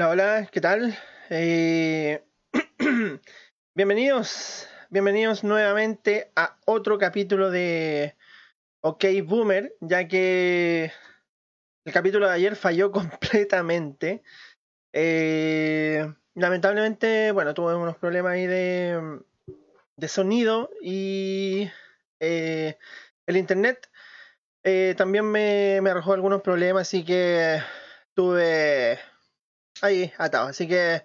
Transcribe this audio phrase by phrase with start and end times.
[0.00, 0.98] Hola, hola, ¿qué tal?
[1.28, 2.24] Eh,
[3.74, 8.16] bienvenidos, bienvenidos nuevamente a otro capítulo de
[8.80, 10.90] OK Boomer, ya que
[11.84, 14.22] el capítulo de ayer falló completamente.
[14.94, 19.20] Eh, lamentablemente, bueno, tuve unos problemas ahí de,
[19.96, 21.70] de sonido y
[22.20, 22.78] eh,
[23.26, 23.90] el internet
[24.96, 27.60] también me, me arrojó algunos problemas, así que
[28.14, 28.98] tuve
[29.82, 30.48] ahí atado.
[30.48, 31.02] Así que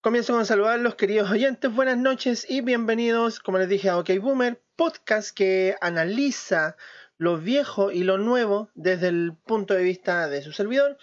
[0.00, 1.72] comienzo con saludar los queridos oyentes.
[1.72, 6.76] Buenas noches y bienvenidos, como les dije, a OK Boomer, podcast que analiza
[7.18, 10.98] lo viejo y lo nuevo desde el punto de vista de su servidor.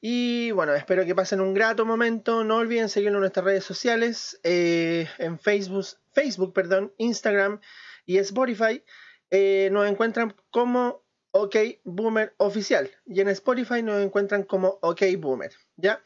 [0.00, 2.42] Y bueno, espero que pasen un grato momento.
[2.42, 7.60] No olviden seguirnos en nuestras redes sociales, eh, en Facebook, Facebook, perdón, Instagram
[8.04, 8.82] y Spotify.
[9.30, 12.90] Eh, nos encuentran como OK Boomer Oficial.
[13.06, 15.52] Y en Spotify nos encuentran como OK Boomer.
[15.76, 16.02] ¿Ya?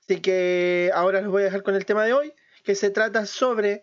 [0.00, 2.32] Así que ahora les voy a dejar con el tema de hoy,
[2.64, 3.82] que se trata sobre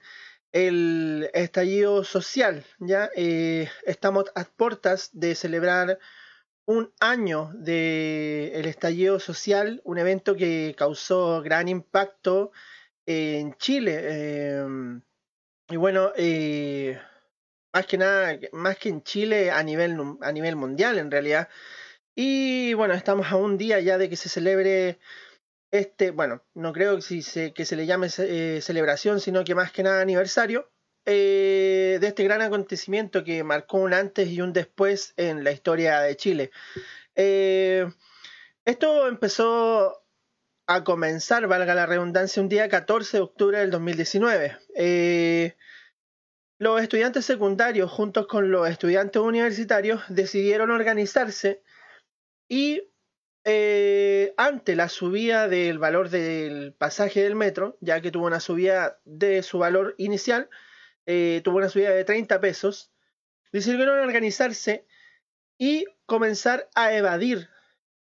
[0.51, 2.66] el estallido social.
[2.79, 3.09] ¿Ya?
[3.16, 6.00] Eh, estamos a puertas de celebrar
[6.66, 12.51] un año del estallido social, un evento que causó gran impacto
[13.06, 14.00] en Chile.
[14.01, 14.66] Eh,
[15.69, 17.00] y bueno, eh,
[17.75, 21.50] más que nada, más que en Chile a nivel, a nivel mundial en realidad.
[22.16, 24.97] Y bueno, estamos a un día ya de que se celebre
[25.72, 29.74] este, bueno, no creo que, se, que se le llame eh, celebración, sino que más
[29.74, 30.72] que nada aniversario
[31.06, 36.00] eh, de este gran acontecimiento que marcó un antes y un después en la historia
[36.00, 36.51] de Chile.
[37.13, 37.92] Eh,
[38.63, 40.01] esto empezó
[40.66, 44.60] a comenzar, valga la redundancia, un día 14 de octubre del 2019.
[46.57, 51.62] Los estudiantes secundarios, juntos con los estudiantes universitarios, decidieron organizarse
[52.48, 52.84] y
[53.44, 59.00] eh, ante la subida del valor del pasaje del metro, ya que tuvo una subida
[59.04, 60.50] de su valor inicial,
[61.06, 62.92] eh, tuvo una subida de 30 pesos,
[63.52, 64.88] decidieron organizarse
[65.57, 67.50] y comenzar a evadir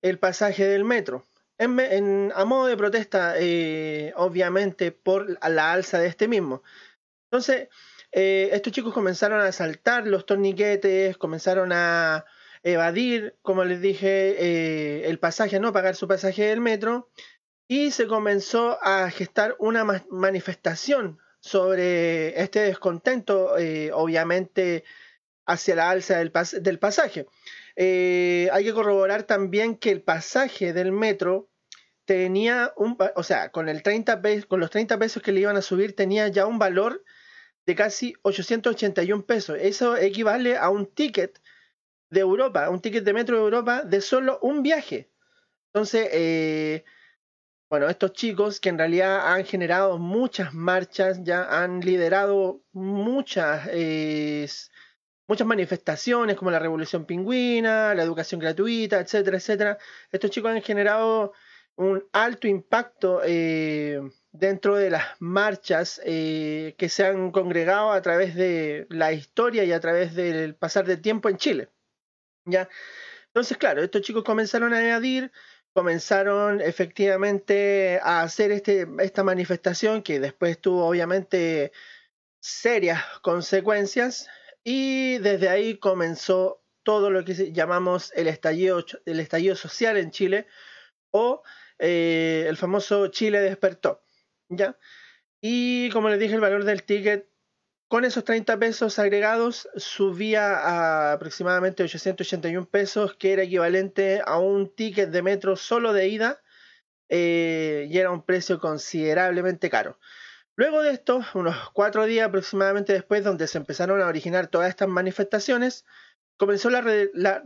[0.02, 1.24] el pasaje del metro.
[1.58, 6.62] En, a modo de protesta, eh, obviamente, por la alza de este mismo.
[7.30, 7.68] Entonces,
[8.12, 12.26] eh, estos chicos comenzaron a saltar los torniquetes, comenzaron a
[12.62, 17.08] evadir, como les dije, eh, el pasaje, no pagar su pasaje del metro,
[17.66, 24.84] y se comenzó a gestar una manifestación sobre este descontento, eh, obviamente
[25.46, 27.26] hacia la alza del, del pasaje.
[27.76, 31.48] hay que corroborar también que el pasaje del metro
[32.04, 35.62] tenía un, o sea, con el 30 con los 30 pesos que le iban a
[35.62, 37.02] subir tenía ya un valor
[37.66, 39.58] de casi 881 pesos.
[39.60, 41.40] Eso equivale a un ticket
[42.10, 45.10] de Europa, un ticket de metro de Europa de solo un viaje.
[45.72, 46.84] Entonces, eh,
[47.70, 53.66] bueno, estos chicos que en realidad han generado muchas marchas, ya han liderado muchas,
[55.26, 59.78] muchas manifestaciones como la Revolución Pingüina, la educación gratuita, etcétera, etcétera.
[60.10, 61.32] Estos chicos han generado
[61.76, 68.34] un alto impacto eh, dentro de las marchas eh, que se han congregado a través
[68.34, 71.68] de la historia y a través del pasar del tiempo en Chile.
[72.44, 72.68] ¿ya?
[73.26, 75.32] Entonces, claro, estos chicos comenzaron a evadir,
[75.72, 81.72] comenzaron efectivamente a hacer este, esta manifestación que después tuvo obviamente
[82.40, 84.28] serias consecuencias
[84.64, 90.46] y desde ahí comenzó todo lo que llamamos el estallido, el estallido social en Chile
[91.10, 91.42] o
[91.84, 94.04] eh, el famoso Chile despertó.
[94.48, 94.78] ¿ya?
[95.40, 97.28] Y como les dije, el valor del ticket
[97.88, 104.74] con esos 30 pesos agregados subía a aproximadamente 881 pesos, que era equivalente a un
[104.74, 106.40] ticket de metro solo de ida,
[107.08, 109.98] eh, y era un precio considerablemente caro.
[110.54, 114.88] Luego de esto, unos cuatro días aproximadamente después, donde se empezaron a originar todas estas
[114.88, 115.84] manifestaciones,
[116.42, 116.82] comenzó la,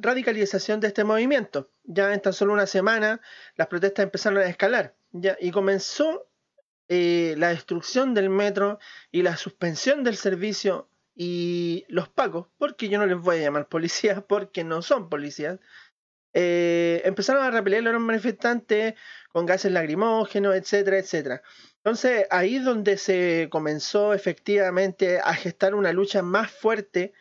[0.00, 1.70] radicalización de este movimiento.
[1.84, 3.20] Ya en tan solo una semana,
[3.54, 4.96] las protestas empezaron a escalar.
[5.12, 6.30] Ya, y comenzó
[6.88, 8.78] eh, la destrucción del metro
[9.12, 13.68] y la suspensión del servicio y los pacos, porque yo no les voy a llamar
[13.68, 15.60] policías porque no son policías,
[16.32, 18.94] eh, empezaron a repeler a los manifestantes
[19.30, 21.42] con gases lacrimógenos, etcétera, etcétera.
[21.84, 27.12] Entonces ahí es donde se comenzó efectivamente a gestar una lucha más fuerte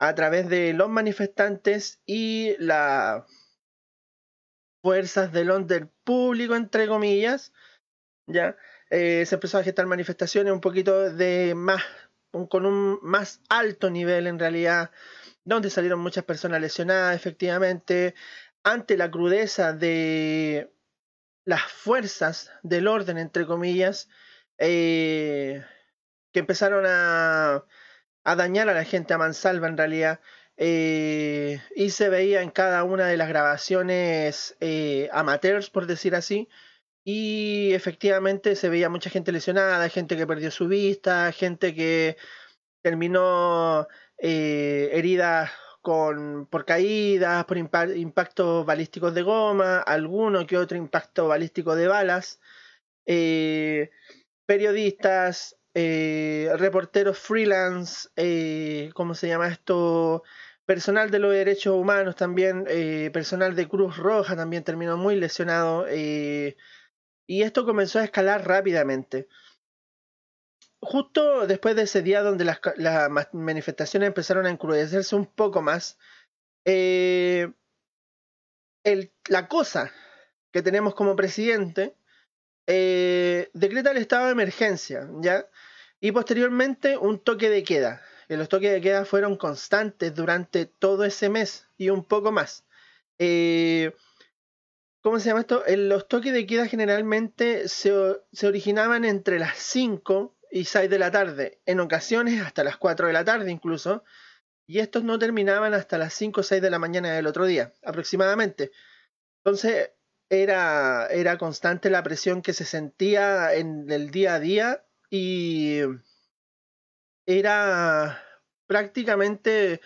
[0.00, 3.22] a través de los manifestantes y las
[4.82, 7.52] fuerzas del orden público, entre comillas,
[8.26, 8.56] ya
[8.88, 11.82] eh, se empezó a gestar manifestaciones un poquito de más,
[12.48, 14.90] con un más alto nivel en realidad,
[15.44, 18.14] donde salieron muchas personas lesionadas efectivamente,
[18.64, 20.72] ante la crudeza de
[21.44, 24.08] las fuerzas del orden, entre comillas,
[24.56, 25.62] eh,
[26.32, 27.66] que empezaron a,
[28.24, 30.20] a, dañar a la gente a mansalva en realidad.
[30.56, 36.48] Eh, y se veía en cada una de las grabaciones eh, amateurs, por decir así.
[37.04, 42.16] Y efectivamente se veía mucha gente lesionada, gente que perdió su vista, gente que
[42.82, 43.88] terminó
[44.18, 45.50] herida
[45.80, 52.40] con, por caídas, por impactos balísticos de goma, alguno que otro impacto balístico de balas,
[53.06, 53.90] eh,
[54.46, 60.22] periodistas, eh, reporteros freelance, eh, ¿cómo se llama esto?
[60.66, 62.64] Personal de los derechos humanos también,
[63.12, 66.54] personal de Cruz Roja también terminó muy lesionado y
[67.42, 69.26] esto comenzó a escalar rápidamente
[70.80, 72.60] justo después de ese día donde las,
[73.32, 75.98] manifestaciones empezaron a encrudecerse un poco más,
[76.64, 77.52] eh,
[79.28, 79.92] la cosa
[80.52, 81.96] que tenemos como presidente
[82.72, 85.44] eh, decreta el estado de emergencia, ¿ya?
[86.00, 88.00] Y posteriormente un toque de queda.
[88.28, 92.64] Que los toques de queda fueron constantes durante todo ese mes y un poco más.
[93.18, 93.92] Eh,
[95.00, 95.64] ¿Cómo se llama esto?
[95.66, 97.92] los toques de queda generalmente se,
[98.32, 103.08] se originaban entre las 5 y 6 de la tarde, en ocasiones hasta las 4
[103.08, 104.04] de la tarde incluso,
[104.66, 107.72] y estos no terminaban hasta las 5 o 6 de la mañana del otro día,
[107.82, 108.70] aproximadamente.
[109.38, 109.90] Entonces
[110.30, 115.80] era, era constante la presión que se sentía en el día a día y
[117.26, 118.22] era
[118.66, 119.80] prácticamente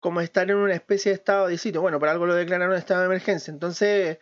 [0.00, 1.82] como estar en una especie de estado de sitio.
[1.82, 3.52] Bueno, por algo lo declararon estado de emergencia.
[3.52, 4.18] Entonces,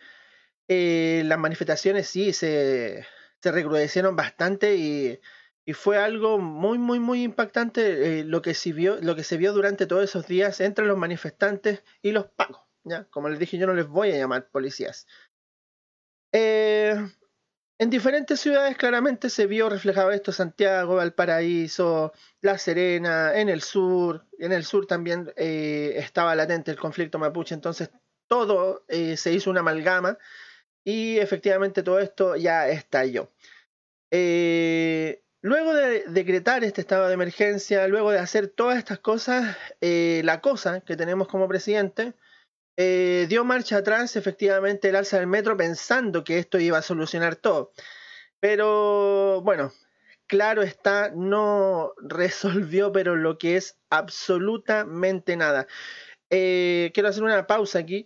[0.67, 3.05] eh, las manifestaciones sí se,
[3.41, 5.19] se recrudecieron bastante y
[5.67, 9.35] y fue algo muy, muy, muy impactante eh, lo, que se vio, lo que se
[9.35, 12.61] vio durante todos esos días entre los manifestantes y los pagos.
[12.85, 13.03] ¿ya?
[13.09, 15.07] Como les dije, yo no les voy a llamar policías.
[16.31, 16.95] Eh,
[17.79, 24.25] en diferentes ciudades claramente se vio reflejado esto, Santiago, Valparaíso, La Serena, en el sur,
[24.39, 27.91] en el sur también eh, estaba latente el conflicto mapuche, entonces
[28.27, 30.17] todo se hizo una amalgama
[30.83, 33.31] y efectivamente todo esto ya estalló.
[34.11, 40.21] Eh, Luego de decretar este estado de emergencia, luego de hacer todas estas cosas, eh,
[40.25, 42.15] la cosa que tenemos como presidente
[42.77, 47.35] eh, dio marcha atrás efectivamente el alza del metro pensando que esto iba a solucionar
[47.35, 47.73] todo.
[48.39, 49.73] Pero bueno,
[50.27, 55.67] claro está, no resolvió pero lo que es absolutamente nada.
[56.29, 58.05] Eh, quiero hacer una pausa aquí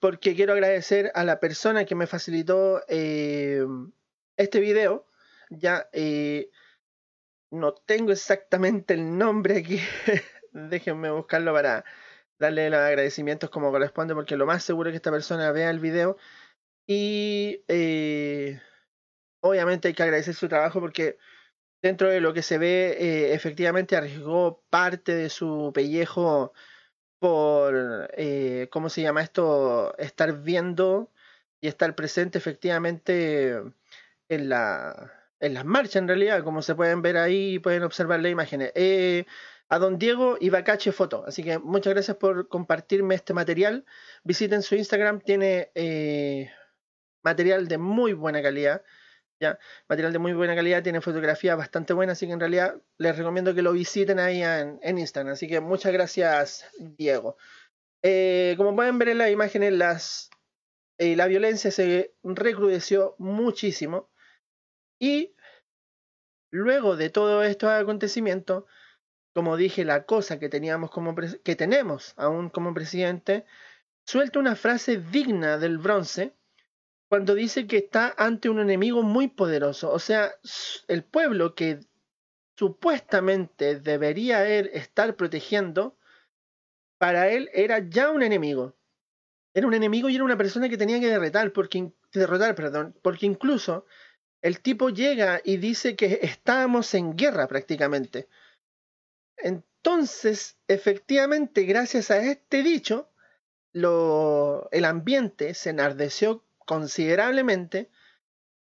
[0.00, 5.06] porque quiero agradecer a la persona que me facilitó este video.
[5.50, 5.88] Ya,
[7.50, 9.80] no tengo exactamente el nombre aquí.
[10.52, 11.84] Déjenme buscarlo para
[12.42, 15.80] darle los agradecimientos como corresponde, porque lo más seguro es que esta persona vea el
[15.80, 16.16] video.
[16.86, 18.60] Y eh,
[19.40, 21.18] obviamente hay que agradecer su trabajo porque
[21.82, 26.52] dentro de lo que se ve, eh, efectivamente arriesgó parte de su pellejo
[27.20, 29.96] por, eh, ¿cómo se llama esto?
[29.98, 31.10] Estar viendo
[31.60, 33.62] y estar presente efectivamente
[34.28, 38.30] en la en las marchas en realidad, como se pueden ver ahí, pueden observar las
[38.32, 38.72] imágenes.
[38.76, 39.26] Eh,
[39.72, 41.24] a don Diego Ibacache Foto.
[41.26, 43.86] Así que muchas gracias por compartirme este material.
[44.22, 46.50] Visiten su Instagram, tiene eh,
[47.22, 48.82] material de muy buena calidad.
[49.40, 49.58] ¿ya?
[49.88, 53.54] Material de muy buena calidad, tiene fotografías bastante buenas, así que en realidad les recomiendo
[53.54, 55.32] que lo visiten ahí en, Instagram.
[55.32, 57.38] Así que muchas gracias, Diego.
[58.02, 60.30] Eh, como pueden ver en las imágenes, las,
[60.98, 64.10] la violencia se recrudeció muchísimo.
[65.00, 65.34] Y
[66.50, 68.64] luego de todos estos acontecimientos,
[69.34, 73.44] como dije, la cosa que teníamos como que tenemos aún como presidente,
[74.04, 76.34] suelta una frase digna del bronce
[77.08, 79.90] cuando dice que está ante un enemigo muy poderoso.
[79.90, 80.32] O sea,
[80.88, 81.80] el pueblo que
[82.56, 85.96] supuestamente debería él estar protegiendo,
[86.98, 88.76] para él era ya un enemigo.
[89.54, 93.26] Era un enemigo y era una persona que tenía que derrotar, porque, derrotar, perdón, porque
[93.26, 93.84] incluso
[94.40, 98.28] el tipo llega y dice que estábamos en guerra prácticamente.
[99.36, 103.10] Entonces, efectivamente, gracias a este dicho,
[103.72, 107.90] lo, el ambiente se enardeció considerablemente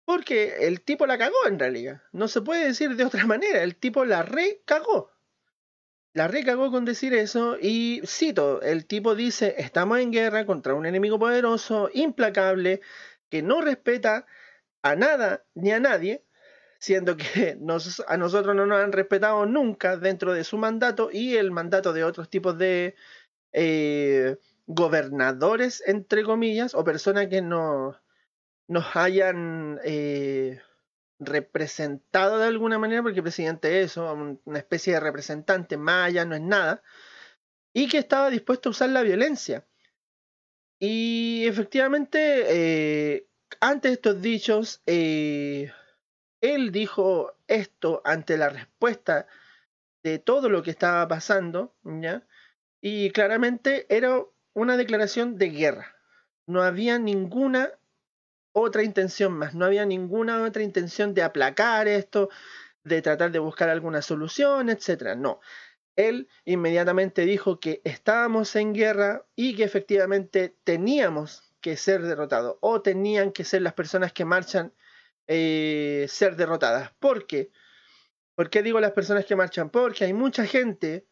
[0.05, 2.03] porque el tipo la cagó en realidad.
[2.13, 5.13] No se puede decir de otra manera, el tipo la recagó.
[6.13, 10.87] La recagó con decir eso y cito, el tipo dice, estamos en guerra contra un
[10.87, 12.83] enemigo poderoso, implacable,
[13.29, 14.25] que no respeta
[14.83, 16.25] a nada ni a nadie,
[16.85, 17.59] siendo que
[18.07, 22.05] a nosotros no nos han respetado nunca dentro de su mandato y el mandato de
[22.05, 22.95] otros tipos de
[23.53, 24.37] eh,
[24.67, 27.99] gobernadores, entre comillas, o personas que no,
[28.69, 30.61] nos hayan eh,
[31.19, 34.13] representado de alguna manera, porque el presidente es eso,
[34.45, 36.83] una especie de representante, maya, no es nada,
[37.73, 39.67] y que estaba dispuesto a usar la violencia.
[40.79, 43.29] Y efectivamente, eh,
[43.61, 44.83] ante estos dichos,
[46.45, 49.27] él dijo esto ante la respuesta
[50.03, 52.23] de todo lo que estaba pasando, ¿ya?
[52.83, 54.23] Y claramente era
[54.53, 55.97] una declaración de guerra.
[56.47, 57.71] No había ninguna
[58.53, 62.29] otra intención más, no había ninguna otra intención de aplacar esto,
[62.85, 65.17] de tratar de buscar alguna solución, etc.
[65.17, 65.41] No.
[65.97, 72.83] Él inmediatamente dijo que estábamos en guerra y que efectivamente teníamos que ser derrotados o
[72.83, 74.75] tenían que ser las personas que marchan
[75.27, 76.93] eh, ser derrotadas.
[76.99, 77.51] ¿Por qué?
[78.35, 79.71] ¿Por qué digo las personas que marchan?
[79.71, 81.07] Porque hay mucha gente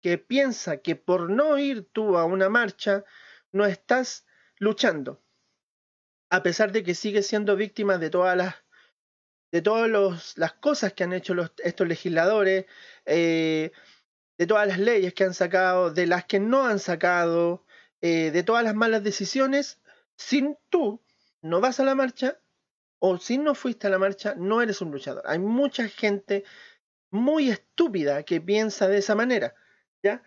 [0.00, 3.04] que piensa que por no ir tú a una marcha
[3.52, 4.26] no estás
[4.58, 5.22] luchando,
[6.28, 8.54] a pesar de que sigues siendo víctima de todas las
[9.50, 12.66] de todas las cosas que han hecho los, estos legisladores,
[13.06, 13.70] eh,
[14.36, 17.64] de todas las leyes que han sacado, de las que no han sacado,
[18.00, 19.80] eh, de todas las malas decisiones,
[20.16, 21.00] sin tú
[21.40, 22.40] no vas a la marcha
[23.06, 25.22] o si no fuiste a la marcha, no eres un luchador.
[25.26, 26.42] Hay mucha gente
[27.10, 29.54] muy estúpida que piensa de esa manera.
[30.02, 30.22] ¿ya?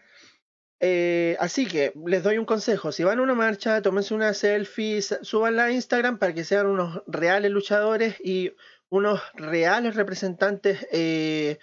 [0.79, 5.01] Eh, así que les doy un consejo, si van a una marcha, tómense una selfie,
[5.01, 8.53] subanla a Instagram para que sean unos reales luchadores y
[8.89, 11.57] unos reales representantes eh,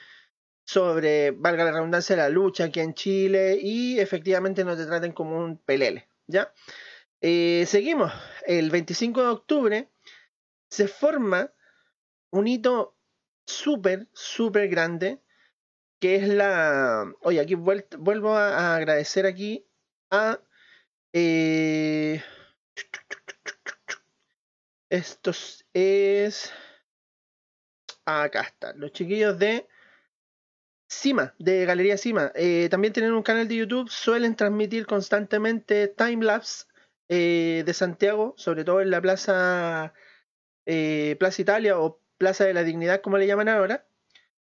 [0.64, 5.38] sobre, valga la redundancia, la lucha aquí en Chile y efectivamente no te traten como
[5.38, 6.52] un pelele, ¿ya?
[7.21, 8.12] Eh, seguimos,
[8.49, 9.93] el 25 de octubre
[10.75, 11.52] se forma
[12.31, 12.97] un hito
[13.47, 15.23] súper, súper grande
[16.00, 17.04] que es la...
[17.23, 19.66] Oye, aquí vuelvo a, agradecer aquí
[20.11, 20.40] a...
[21.12, 22.21] Eh,
[24.90, 26.52] estos es...
[28.04, 29.69] Acá está, los chiquillos de
[30.88, 32.33] Cima, de Galería Cima.
[32.35, 36.66] Eh, también tienen un canal de YouTube, suelen transmitir constantemente timelapse
[37.09, 39.95] eh, de Santiago, sobre todo en la plaza,
[41.18, 43.87] plaza Italia o Plaza de la Dignidad, como le llaman ahora.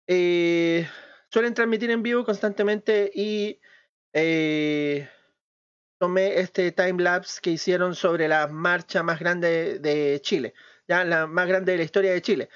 [0.07, 0.87] Eh,
[1.29, 3.59] suelen transmitir en vivo constantemente y
[4.13, 5.07] eh,
[5.99, 10.53] tomé este time lapse que hicieron sobre la marcha más grande de Chile,
[10.87, 12.49] ya la más grande de la historia de Chile.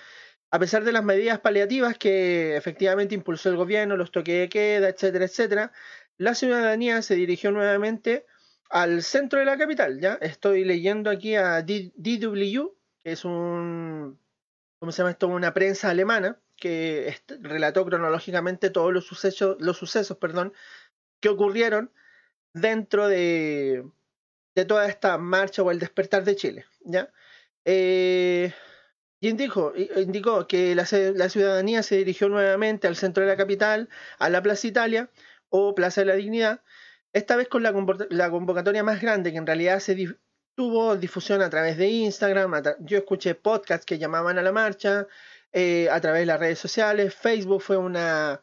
[0.49, 4.89] A pesar de las medidas paliativas que efectivamente impulsó el gobierno, los toques de queda,
[4.89, 5.71] etcétera, etcétera,
[6.17, 8.25] la ciudadanía se dirigió nuevamente
[8.69, 9.99] al centro de la capital.
[9.99, 12.71] Ya estoy leyendo aquí a DW,
[13.03, 14.19] es un,
[14.79, 15.27] ¿cómo se llama esto?
[15.27, 20.53] Una prensa alemana que relató cronológicamente todos los sucesos, los sucesos perdón,
[21.19, 21.91] que ocurrieron
[22.53, 23.83] dentro de,
[24.55, 26.65] de toda esta marcha o el despertar de Chile.
[26.83, 27.11] ¿ya?
[27.65, 28.53] Eh,
[29.19, 33.89] y indicó, indicó que la, la, ciudadanía se dirigió nuevamente al centro de la capital,
[34.19, 35.09] a la Plaza Italia
[35.49, 36.61] o Plaza de la Dignidad,
[37.13, 37.73] esta vez con la,
[38.09, 39.95] la convocatoria más grande que en realidad se
[40.55, 45.07] tuvo difusión a través de Instagram, yo escuché podcasts que llamaban a la marcha,
[45.51, 47.13] eh, a través de las redes sociales.
[47.13, 48.41] Facebook fue una,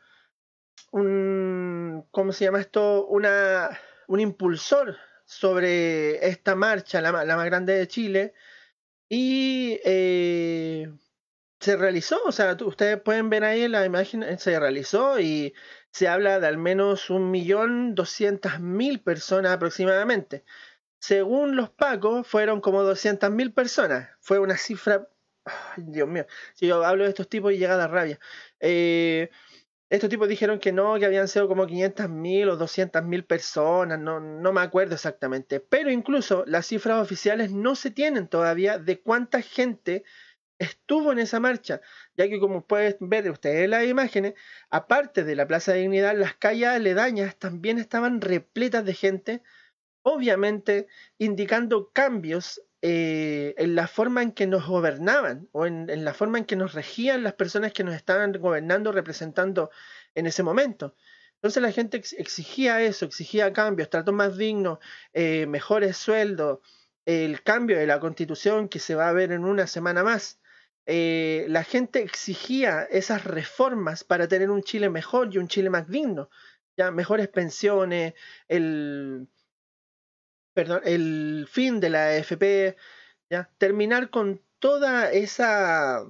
[0.93, 3.07] un, ¿cómo se llama esto?
[3.07, 3.71] Una,
[4.09, 8.35] un impulsor sobre esta marcha, la, más grande de Chile.
[9.09, 10.93] Y eh,
[11.61, 15.55] se realizó, o sea, ustedes pueden ver ahí en la imagen, eh, se realizó y
[15.93, 20.45] se habla de al menos un millón doscientas mil personas aproximadamente.
[21.01, 24.11] Según los Pacos, fueron como doscientas mil personas.
[24.21, 25.09] Fue una cifra
[25.77, 28.19] Dios mío, si yo hablo de estos tipos y llega la rabia.
[28.61, 29.31] Eh,
[29.89, 34.53] estos tipos dijeron que no, que habían sido como 500.000 o 200.000 personas, no, no
[34.53, 35.59] me acuerdo exactamente.
[35.59, 40.05] Pero incluso las cifras oficiales no se tienen todavía de cuánta gente
[40.59, 41.81] estuvo en esa marcha,
[42.17, 44.35] ya que como pueden ver ustedes en las imágenes,
[44.69, 49.43] aparte de la Plaza de Dignidad, las calles aledañas también estaban repletas de gente,
[50.03, 50.87] obviamente
[51.19, 56.47] indicando cambios eh, en la forma en que nos gobernaban o en, la forma en
[56.47, 59.71] que nos regían las personas que nos estaban gobernando, representando
[60.15, 60.95] en ese momento.
[61.35, 64.79] Entonces la gente exigía eso, exigía cambios, tratos más dignos,
[65.13, 66.61] eh, mejores sueldos,
[67.05, 70.41] el cambio de la constitución que se va a ver en una semana más.
[70.87, 75.89] Eh, la gente exigía esas reformas para tener un Chile mejor y un Chile más
[75.89, 76.31] digno,
[76.77, 78.15] ya mejores pensiones,
[78.49, 79.29] el,
[80.55, 82.77] perdón, el fin de la AFP,
[83.31, 83.51] ¿ya?
[83.59, 86.05] terminar con toda esa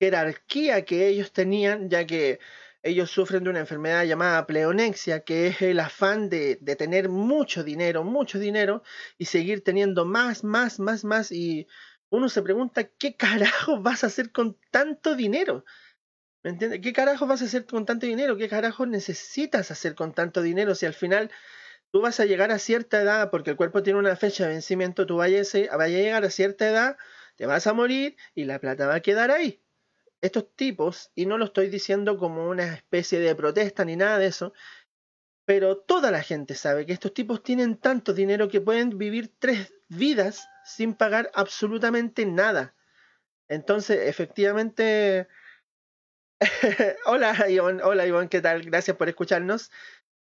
[0.00, 2.40] jerarquía que ellos tenían, ya que
[2.82, 7.62] ellos sufren de una enfermedad llamada pleonexia, que es el afán de, de, tener mucho
[7.62, 8.82] dinero, mucho dinero,
[9.18, 11.68] y seguir teniendo más, más, más, más, y
[12.10, 15.64] uno se pregunta, ¿qué carajo vas a hacer con tanto dinero?
[16.42, 16.80] ¿Me entiendes?
[16.80, 18.36] ¿Qué carajo vas a hacer con tanto dinero?
[18.36, 21.30] ¿Qué carajo necesitas hacer con tanto dinero si al final
[21.92, 25.06] tú vas a llegar a cierta edad, porque el cuerpo tiene una fecha de vencimiento,
[25.06, 26.96] tú vayas, a llegar a cierta edad,
[27.36, 29.62] te vas a morir y la plata va a quedar ahí.
[30.22, 34.26] Estos tipos, y no lo estoy diciendo como una especie de protesta ni nada de
[34.26, 34.54] eso,
[35.44, 39.74] pero toda la gente sabe que estos tipos tienen tanto dinero que pueden vivir tres
[39.88, 42.74] vidas sin pagar absolutamente nada.
[43.48, 45.28] Entonces, efectivamente,
[47.04, 48.62] hola Iván, hola Iván, ¿qué tal?
[48.62, 49.70] Gracias por escucharnos.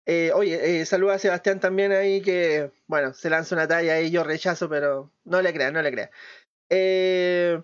[0.06, 4.12] Eh, oye, eh, saluda a Sebastián también ahí que, bueno, se lanza una talla y
[4.12, 6.12] yo rechazo, pero no le crea, no le crea.
[6.70, 7.62] Eh,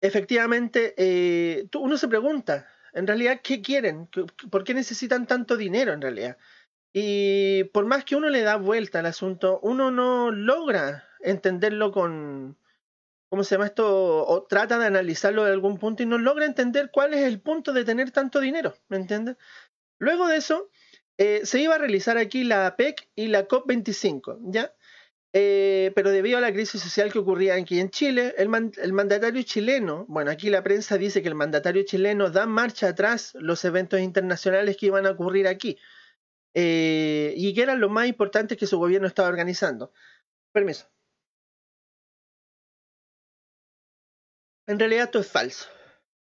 [0.00, 4.08] efectivamente, eh, uno se pregunta, en realidad, ¿qué quieren?
[4.50, 6.36] ¿Por qué necesitan tanto dinero en realidad?
[6.92, 12.58] Y por más que uno le da vuelta al asunto, uno no logra entenderlo con,
[13.28, 14.26] ¿cómo se llama esto?
[14.26, 17.72] O trata de analizarlo de algún punto y no logra entender cuál es el punto
[17.72, 19.36] de tener tanto dinero, ¿me entiendes?
[19.98, 20.70] Luego de eso,
[21.18, 24.72] eh, se iba a realizar aquí la PEC y la COP25, ¿ya?
[25.32, 30.06] Eh, pero debido a la crisis social que ocurría aquí en Chile, el, mandatario chileno,
[30.08, 34.78] bueno, aquí la prensa dice que el mandatario chileno da marcha atrás los eventos internacionales
[34.78, 35.78] que iban a ocurrir aquí
[36.54, 39.92] eh, y que eran lo más importantes que su gobierno estaba organizando.
[40.52, 40.88] Permiso.
[44.66, 45.68] En realidad esto es falso,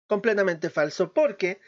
[0.09, 1.61] completamente falso, porque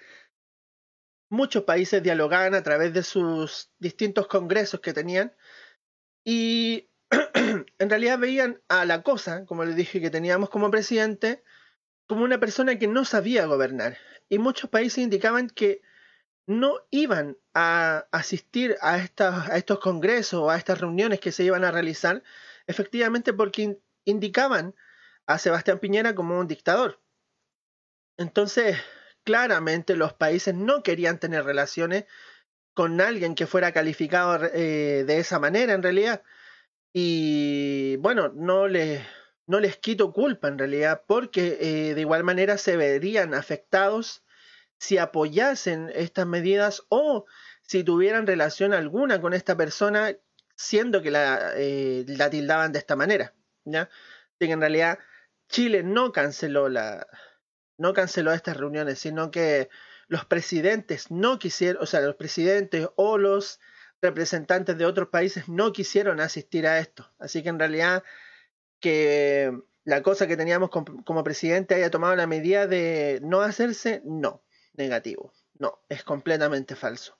[1.29, 5.35] muchos países dialogaban a través de sus distintos congresos que tenían
[6.25, 6.89] y
[7.79, 11.43] en realidad veían a la cosa, como les dije que teníamos como presidente,
[12.07, 13.99] como una persona que no sabía gobernar.
[14.29, 15.83] Y muchos países indicaban que
[16.47, 21.65] no iban a asistir a, a estos congresos o a estas reuniones que se iban
[21.65, 22.23] a realizar,
[22.67, 24.75] efectivamente porque indicaban
[25.27, 27.01] a Sebastián Piñera como un dictador.
[28.17, 28.77] Entonces,
[29.27, 32.05] claramente los países no querían tener relaciones
[32.75, 36.23] con alguien que fuera calificado eh, de esa manera en realidad.
[36.93, 39.03] Y bueno, no les,
[39.47, 44.25] no les quito culpa en realidad, porque eh, de igual manera se verían afectados
[44.79, 47.27] si apoyasen estas medidas o
[47.63, 50.15] si tuvieran relación alguna con esta persona,
[50.55, 53.35] siendo que la, eh, la tildaban de esta manera.
[53.65, 53.91] ¿ya?
[54.39, 54.99] que en realidad
[55.49, 57.07] Chile no canceló la
[57.79, 59.69] no canceló estas reuniones, sino que
[60.09, 63.61] los presidentes no quisieron, o sea, los presidentes o los
[64.01, 67.11] representantes de otros países no quisieron asistir a esto.
[67.19, 68.05] Así que en realidad
[68.81, 69.53] que
[69.85, 74.43] la cosa que teníamos como, presidente haya tomado la medida de no hacerse, no,
[74.75, 77.17] negativo, no, es completamente falso.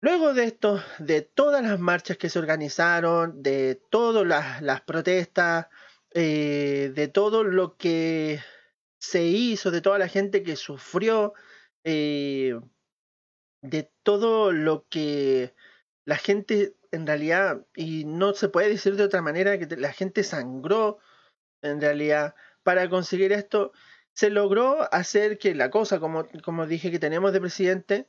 [0.00, 4.26] Luego de esto, de todas las marchas que se organizaron, de todas
[4.60, 5.66] las, protestas,
[6.12, 8.40] eh, de todo lo que
[9.06, 11.34] se hizo, de toda la gente que sufrió,
[11.84, 12.58] eh,
[13.62, 15.54] de todo lo que
[16.04, 20.22] la gente en realidad, y no se puede decir de otra manera, que la gente
[20.22, 20.98] sangró
[21.62, 23.72] en realidad para conseguir esto,
[24.14, 28.08] se logró hacer que la cosa, como, como dije que tenemos de presidente,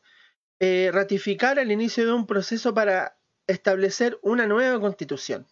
[0.59, 5.47] eh, ratificara el inicio de un proceso para establecer una nueva constitución.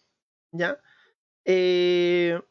[0.51, 0.79] ¿Ya?
[1.45, 2.41] Eh,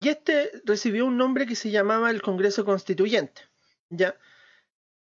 [0.00, 3.42] y este recibió un nombre que se llamaba el Congreso Constituyente.
[3.90, 4.16] ¿Ya?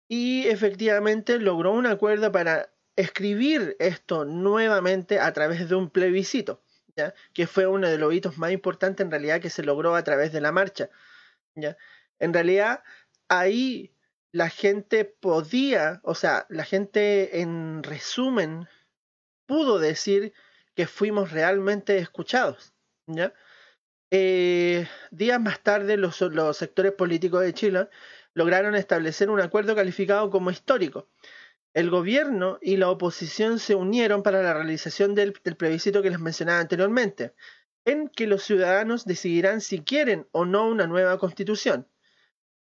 [0.07, 6.61] y efectivamente logró un acuerdo para escribir esto nuevamente a través de un plebiscito,
[6.95, 7.15] ¿ya?
[7.33, 10.31] que fue uno de los hitos más importantes en realidad que se logró a través
[10.31, 10.89] de la marcha.
[11.55, 11.77] ¿ya?
[12.19, 12.83] En realidad
[13.27, 13.95] ahí
[14.31, 18.67] la gente podía, o sea, la gente en resumen
[19.47, 20.33] pudo decir
[20.75, 22.73] que fuimos realmente escuchados.
[23.07, 23.33] ¿ya?
[24.15, 26.15] Eh, días más tarde los,
[26.55, 27.87] sectores políticos de Chile
[28.35, 31.09] lograron establecer un acuerdo calificado como histórico.
[31.73, 36.59] El gobierno y la oposición se unieron para la realización del, plebiscito que les mencionaba
[36.59, 37.33] anteriormente,
[37.85, 41.87] en que los ciudadanos decidirán si quieren o no una nueva constitución.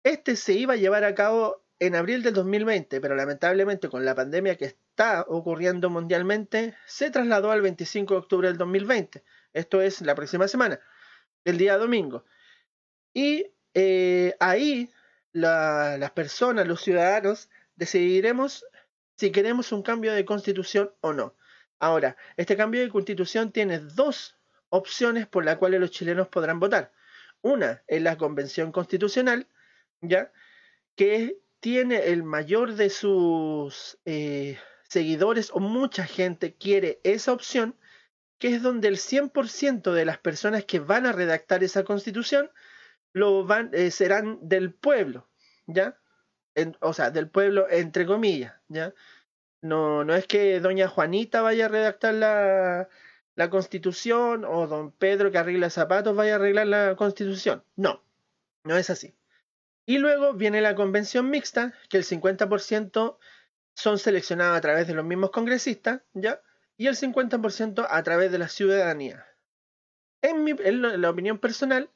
[0.03, 4.15] Este se iba a llevar a cabo en abril del 2020, pero lamentablemente con la
[4.15, 9.25] pandemia que está ocurriendo mundialmente, se trasladó al 25 de octubre del 2020.
[9.55, 10.81] Esto es la próxima semana,
[11.45, 12.25] el día domingo.
[13.13, 14.91] Y eh, ahí
[15.33, 18.65] las personas, los ciudadanos, decidiremos
[19.17, 21.35] si queremos un cambio de constitución o no.
[21.79, 26.93] Ahora, este cambio de constitución tiene dos opciones por las cuales los chilenos podrán votar.
[27.43, 29.47] Una es la convención constitucional,
[30.01, 30.33] ¿ya?
[30.95, 37.77] Que tiene el mayor de sus eh, seguidores o mucha gente quiere esa opción.
[38.41, 42.51] Que es donde el 100% de las personas que van a redactar esa constitución
[43.13, 45.29] lo van, eh, serán del pueblo,
[45.67, 45.97] ¿ya?
[46.81, 48.93] o sea, del pueblo entre comillas, ¿ya?
[49.63, 52.89] No, no es que doña Juanita vaya a redactar la,
[53.37, 57.63] la constitución o don Pedro que arregla zapatos vaya a arreglar la constitución.
[57.77, 58.03] No,
[58.65, 59.15] no es así.
[59.87, 63.19] Y luego viene la convención mixta, que el 50%
[63.75, 66.41] son seleccionados a través de los mismos congresistas, ¿ya?
[66.81, 69.27] Y el 50% a través de la ciudadanía.
[70.23, 71.91] En, mi, en la opinión personal,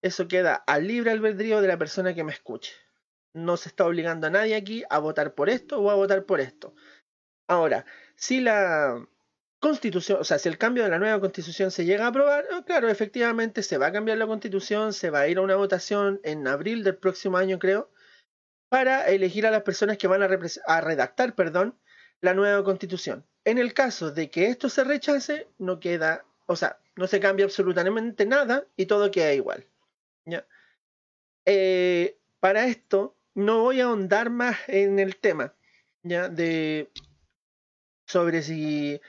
[0.00, 2.72] eso queda al libre albedrío de la persona que me escuche.
[3.34, 6.40] No se está obligando a nadie aquí a votar por esto o a votar por
[6.40, 6.74] esto.
[7.46, 9.06] Ahora, si la
[9.60, 12.62] constitución, o sea, si el cambio de la nueva constitución se llega a aprobar, eh,
[12.64, 16.22] claro, efectivamente se va a cambiar la constitución, se va a ir a una votación
[16.24, 17.90] en abril del próximo año, creo,
[18.70, 20.28] para elegir a las personas que van a,
[20.68, 21.78] a redactar, perdón,
[22.22, 23.26] la nueva constitución.
[23.46, 27.44] En el caso de que esto se rechace, no queda, o sea, no se cambia
[27.46, 29.64] absolutamente nada y todo queda igual.
[31.48, 35.54] Eh, para esto, no voy a ahondar más en el tema,
[36.02, 36.28] ¿ya?
[36.28, 36.90] De
[38.08, 39.00] sobre si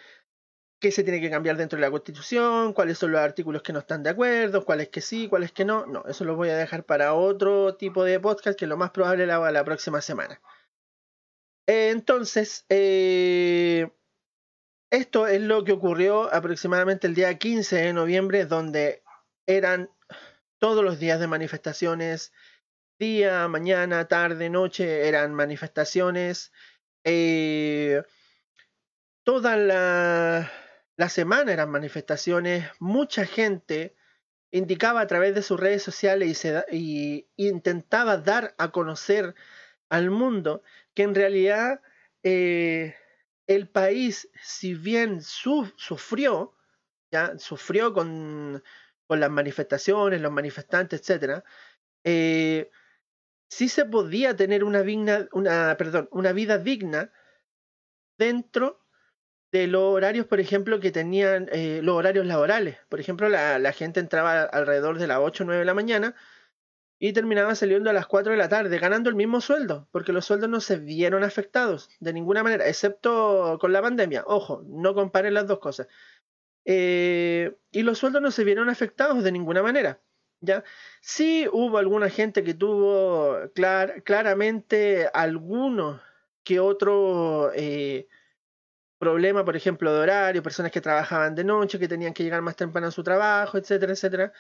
[0.80, 3.80] qué se tiene que cambiar dentro de la Constitución, cuáles son los artículos que no
[3.80, 5.88] están de acuerdo, cuáles que sí, cuáles que no.
[5.88, 9.26] No, eso lo voy a dejar para otro tipo de podcast que lo más probable
[9.26, 10.40] la haga la próxima semana.
[11.66, 13.90] Entonces, eh,
[14.90, 19.04] esto es lo que ocurrió aproximadamente el día 15 de noviembre, donde
[19.46, 19.90] eran
[20.60, 22.34] todos los días de manifestaciones,
[23.00, 26.52] día, mañana, tarde, noche, eran manifestaciones.
[27.04, 28.02] Eh,
[29.24, 33.96] toda la semana eran manifestaciones, mucha gente
[34.52, 39.36] indicaba a través de sus redes sociales y, intentaba dar a conocer
[39.90, 41.82] al mundo que en realidad
[42.24, 42.96] eh,
[43.48, 46.54] el país, si bien sufrió,
[47.12, 48.62] ya sufrió con,
[49.10, 51.44] las manifestaciones, los manifestantes, etc.,
[52.04, 52.70] eh,
[53.50, 54.84] sí se podía tener una,
[55.32, 57.12] una, perdón, una vida digna
[58.18, 58.86] dentro
[59.52, 62.78] de los horarios, por ejemplo, que tenían eh, los horarios laborales.
[62.90, 66.16] Por ejemplo, la, la, gente entraba alrededor de las 8 o 9 de la mañana
[67.00, 70.26] y terminaba saliendo a las 4 de la tarde, ganando el mismo sueldo, porque los
[70.26, 74.24] sueldos no se vieron afectados de ninguna manera, excepto con la pandemia.
[74.26, 75.88] Ojo, no comparen las dos cosas.
[76.66, 80.02] Eh, y los sueldos no se vieron afectados de ninguna manera.
[80.42, 80.64] ¿ya?
[81.02, 86.02] Sí hubo alguna gente que tuvo clar, claramente algunos
[86.44, 87.52] que otro...
[87.56, 88.08] Eh,
[88.98, 92.56] problema, por ejemplo, de horario, personas que trabajaban de noche, que tenían que llegar más
[92.56, 94.34] temprano a su trabajo, etcétera, etcétera.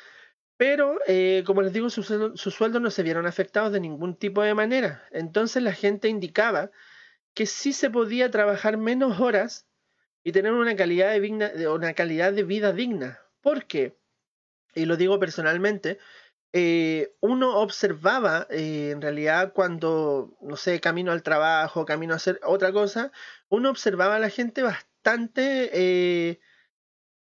[0.57, 4.55] Pero, eh, como les digo, sus, sueldos no se vieron afectados de ningún tipo de
[4.55, 5.07] manera.
[5.11, 6.71] Entonces la gente indicaba
[7.35, 9.67] que sí se podía trabajar menos horas
[10.23, 13.19] y tener una calidad de, una calidad de vida digna.
[13.41, 13.97] ¿Por qué?
[14.73, 15.99] Y lo digo personalmente,
[16.53, 22.39] eh, uno observaba eh, en realidad cuando, no sé, camino al trabajo, camino a hacer
[22.43, 23.11] otra cosa,
[23.49, 26.39] uno observaba a la gente bastante eh,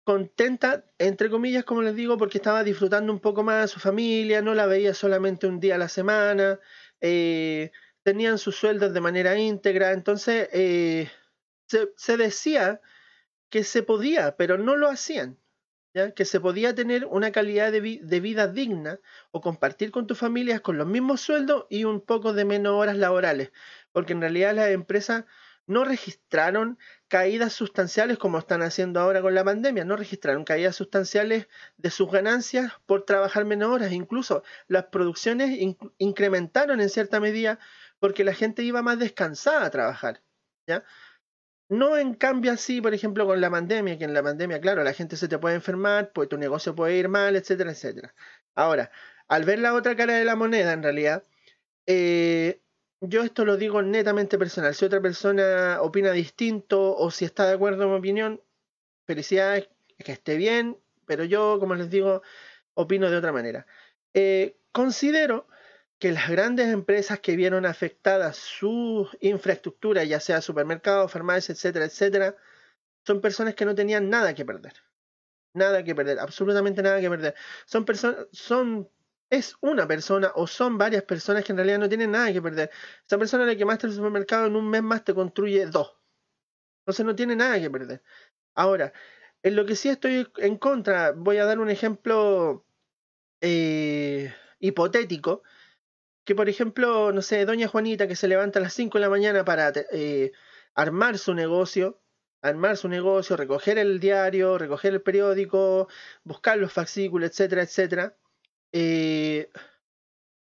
[0.06, 4.41] contenta, entre comillas, como les digo, porque estaba disfrutando un poco más de su familia,
[4.41, 6.60] no la veía solamente un día a la semana,
[8.04, 12.82] tenían sus sueldos de manera íntegra, entonces se, se decía
[13.50, 15.38] que se podía, pero no lo hacían
[16.13, 19.00] que se podía tener una calidad de, vida digna
[19.32, 22.98] o compartir con tus familias con los mismos sueldos y un poco de menos horas
[22.98, 23.52] laborales,
[23.94, 25.24] porque en realidad las empresas
[25.67, 31.47] no registraron caídas sustanciales como están haciendo ahora con la pandemia, no registraron caídas sustanciales
[31.78, 35.58] de sus ganancias por trabajar menos horas, incluso las producciones
[35.97, 37.60] incrementaron en cierta medida
[37.99, 40.21] porque la gente iba más descansada a trabajar,
[40.67, 40.84] ¿ya?
[41.69, 44.93] No en cambio así, por ejemplo, con la pandemia, que en la pandemia, claro, la
[44.93, 48.13] gente se te puede enfermar, pues tu negocio puede ir mal, etcétera, etcétera.
[48.54, 48.91] Ahora,
[49.28, 51.23] al ver la otra cara de la moneda, en realidad,
[51.88, 52.62] eh,
[53.01, 54.73] yo esto lo digo netamente personal.
[54.73, 58.41] Si otra persona opina distinto o si está de acuerdo en mi opinión,
[59.05, 62.21] felicidades, que esté bien, pero yo, como les digo,
[62.73, 63.65] opino de otra manera.
[64.13, 65.47] Eh, considero
[65.99, 72.36] que las grandes empresas que vieron afectadas su infraestructura, ya sea supermercados, farmacias, etcétera, etcétera,
[73.05, 74.73] son personas que no tenían nada que perder.
[75.53, 77.36] Nada que perder, absolutamente nada que perder.
[77.65, 78.89] Son personas, son,
[79.36, 82.71] es una persona o son varias personas que en realidad no tienen nada que perder.
[83.06, 85.95] Esa persona la que más el supermercado en un mes más te construye dos.
[86.82, 88.04] Entonces no tiene nada que perder.
[88.56, 88.93] Ahora,
[89.43, 92.65] en lo que sí estoy en contra, voy a dar un ejemplo
[93.41, 95.43] eh, hipotético
[96.26, 99.10] que por ejemplo, no sé, doña Juanita que se levanta a las 5 de la
[99.10, 100.32] mañana para eh,
[100.74, 102.02] armar su negocio,
[102.41, 105.88] armar su negocio, recoger el diario, recoger el periódico,
[106.24, 108.17] buscar los fascículos, etcétera, etcétera.
[108.77, 109.49] Eh,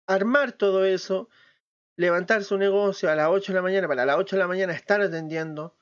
[0.07, 1.29] armar todo eso,
[1.97, 4.73] levantar su negocio a las 8 de la mañana, para las 8 de la mañana
[4.73, 5.77] estar atendiendo,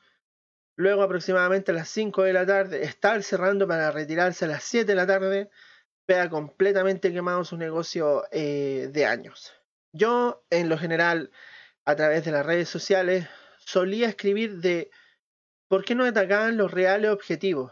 [0.75, 4.85] luego aproximadamente a las 5 de la tarde estar cerrando para retirarse a las 7
[4.85, 5.49] de la tarde,
[6.09, 9.53] vea completamente quemado su negocio eh, de años.
[9.93, 11.31] Yo, en lo general,
[11.85, 14.91] a través de las redes sociales, solía escribir de
[15.69, 17.71] por qué no atacaban los reales objetivos.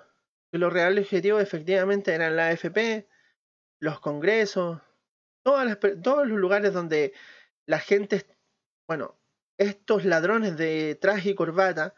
[0.53, 3.09] Los reales objetivos efectivamente eran la AFP,
[3.81, 4.81] los congresos,
[5.43, 7.13] todas todos los lugares donde
[7.67, 8.27] la gente,
[8.87, 9.19] bueno,
[9.59, 11.95] estos ladrones de traje y corbata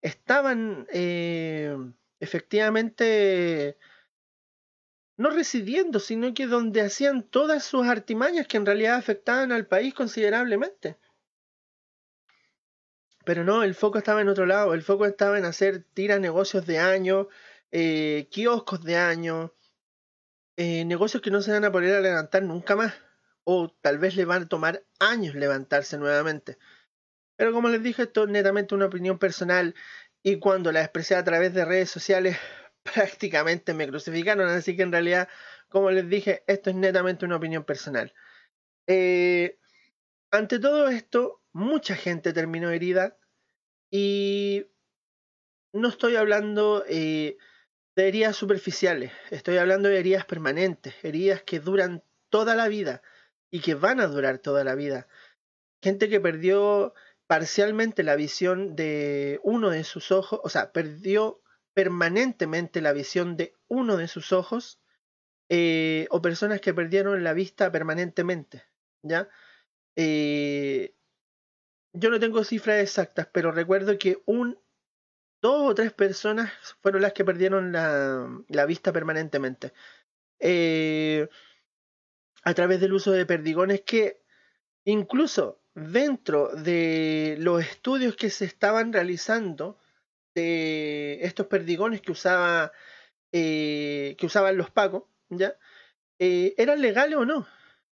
[0.00, 1.76] estaban eh,
[2.20, 3.78] efectivamente
[5.16, 9.94] no residiendo, sino que donde hacían todas sus artimañas que en realidad afectaban al país
[9.94, 10.98] considerablemente.
[13.24, 16.66] Pero no, el foco estaba en otro lado, el foco estaba en hacer tiras negocios
[16.66, 17.28] de año,
[17.70, 19.54] eh, kioscos de año,
[20.56, 22.94] eh, negocios que no se van a poder levantar nunca más,
[23.44, 26.58] o tal vez le van a tomar años levantarse nuevamente.
[27.36, 29.74] Pero como les dije, esto es netamente una opinión personal
[30.22, 32.36] y cuando la expresé a través de redes sociales
[32.82, 35.28] prácticamente me crucificaron, así que en realidad,
[35.68, 38.14] como les dije, esto es netamente una opinión personal.
[38.86, 39.58] Eh,
[40.30, 43.16] ante todo esto, mucha gente terminó herida
[43.90, 44.66] y
[45.72, 47.36] no estoy hablando eh,
[47.94, 53.02] de heridas superficiales, estoy hablando de heridas permanentes, heridas que duran toda la vida
[53.50, 55.08] y que van a durar toda la vida.
[55.82, 56.94] Gente que perdió
[57.26, 61.42] parcialmente la visión de uno de sus ojos, o sea, perdió
[61.74, 64.80] permanentemente la visión de uno de sus ojos,
[65.48, 68.62] eh, o personas que perdieron la vista permanentemente,
[69.02, 69.28] ¿ya?
[69.96, 70.94] Eh,
[71.92, 74.58] yo no tengo cifras exactas, pero recuerdo que un,
[75.42, 76.50] dos o tres personas
[76.80, 79.72] fueron las que perdieron la, vista permanentemente.
[80.38, 81.28] Eh,
[82.44, 84.22] a través del uso de perdigones que
[84.84, 89.78] incluso dentro de los estudios que se estaban realizando
[90.34, 92.72] de estos perdigones que usaba
[93.32, 95.56] eh, que usaban los pacos, ¿ya?
[96.18, 97.46] Eh, ¿Eran legales o no?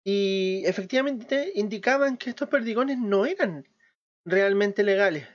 [0.03, 3.67] Y efectivamente indicaban que estos perdigones no eran
[4.25, 5.27] realmente legales.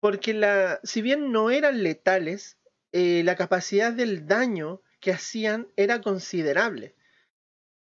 [0.00, 2.58] Porque la, si bien no eran letales,
[2.92, 6.94] eh, la capacidad del daño que hacían era considerable.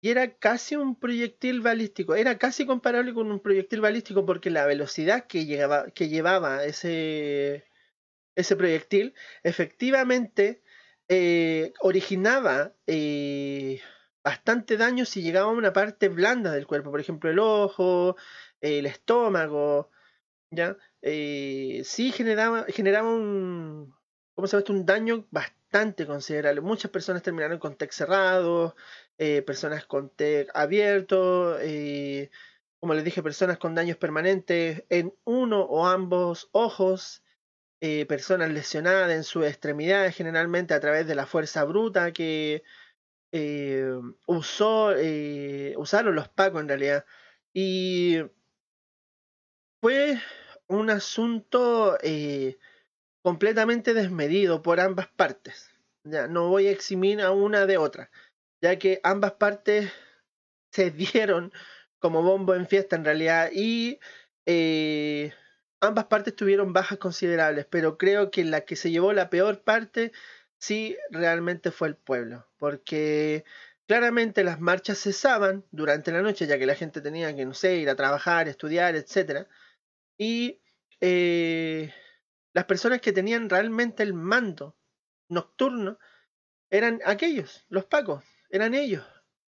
[0.01, 4.67] Y era casi un proyectil balístico, era casi comparable con un proyectil balístico porque la
[4.67, 5.47] velocidad que,
[5.95, 7.65] que llevaba ese,
[8.37, 10.63] ese proyectil efectivamente
[11.09, 12.75] eh, originaba
[14.23, 18.17] bastante daño si llegaba a una parte blanda del cuerpo, por ejemplo el ojo,
[18.61, 19.91] el estómago,
[20.51, 20.77] ¿ya?
[21.03, 23.95] Eh, sí generaba, generaba un,
[24.35, 26.61] ¿cómo se llama Un daño bastante considerable.
[26.61, 28.75] Muchas personas terminaron con TEC cerrado,
[29.19, 32.31] eh, personas con TEC abierto, eh,
[32.81, 37.23] como les dije, personas con daños permanentes en uno o ambos ojos,
[38.09, 42.63] personas lesionadas en sus extremidades, generalmente a través de la fuerza bruta que
[44.27, 44.95] usó,
[45.77, 47.05] usaron los pacos en realidad.
[47.53, 48.19] Y
[49.81, 50.21] fue
[50.69, 52.59] un asunto eh,
[53.23, 55.71] completamente desmedido por ambas partes.
[56.05, 58.11] Ya no voy a eximir a una de otra,
[58.63, 59.91] ya que ambas partes
[60.73, 61.53] se dieron
[61.99, 63.99] como bombo en fiesta en realidad y
[64.47, 65.33] eh,
[65.81, 70.13] ambas partes tuvieron bajas considerables, pero creo que la que se llevó la peor parte
[70.59, 73.45] sí realmente fue el pueblo, porque
[73.87, 77.77] claramente las marchas cesaban durante la noche, ya que la gente tenía que, no sé,
[77.77, 79.49] ir a trabajar, estudiar, etcétera
[80.19, 80.61] y
[81.01, 81.95] eh,
[82.53, 84.77] las personas que tenían realmente el mando
[85.31, 85.99] nocturno
[86.71, 89.07] eran aquellos, los pacos, eran ellos.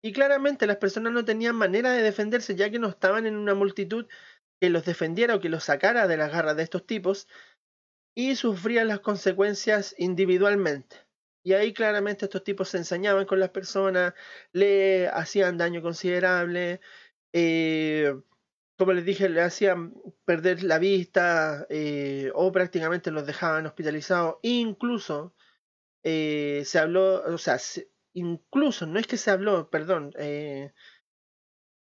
[0.03, 3.55] Y claramente las personas no tenían manera de defenderse ya que no estaban en una
[3.55, 4.07] multitud
[4.61, 7.29] que los defendiera o que los sacara de las garras de estos tipos
[8.15, 10.97] y sufrían las consecuencias individualmente.
[11.43, 14.15] Y ahí claramente estos tipos se ensañaban con las personas,
[14.53, 16.81] le hacían daño considerable,
[17.33, 18.15] eh,
[18.77, 24.37] como les dije, le hacían perder la vista eh, o prácticamente los dejaban hospitalizados.
[24.43, 25.35] Incluso
[26.03, 27.59] eh, se habló, o sea,
[28.15, 30.73] incluso, no es que se habló, perdón, eh,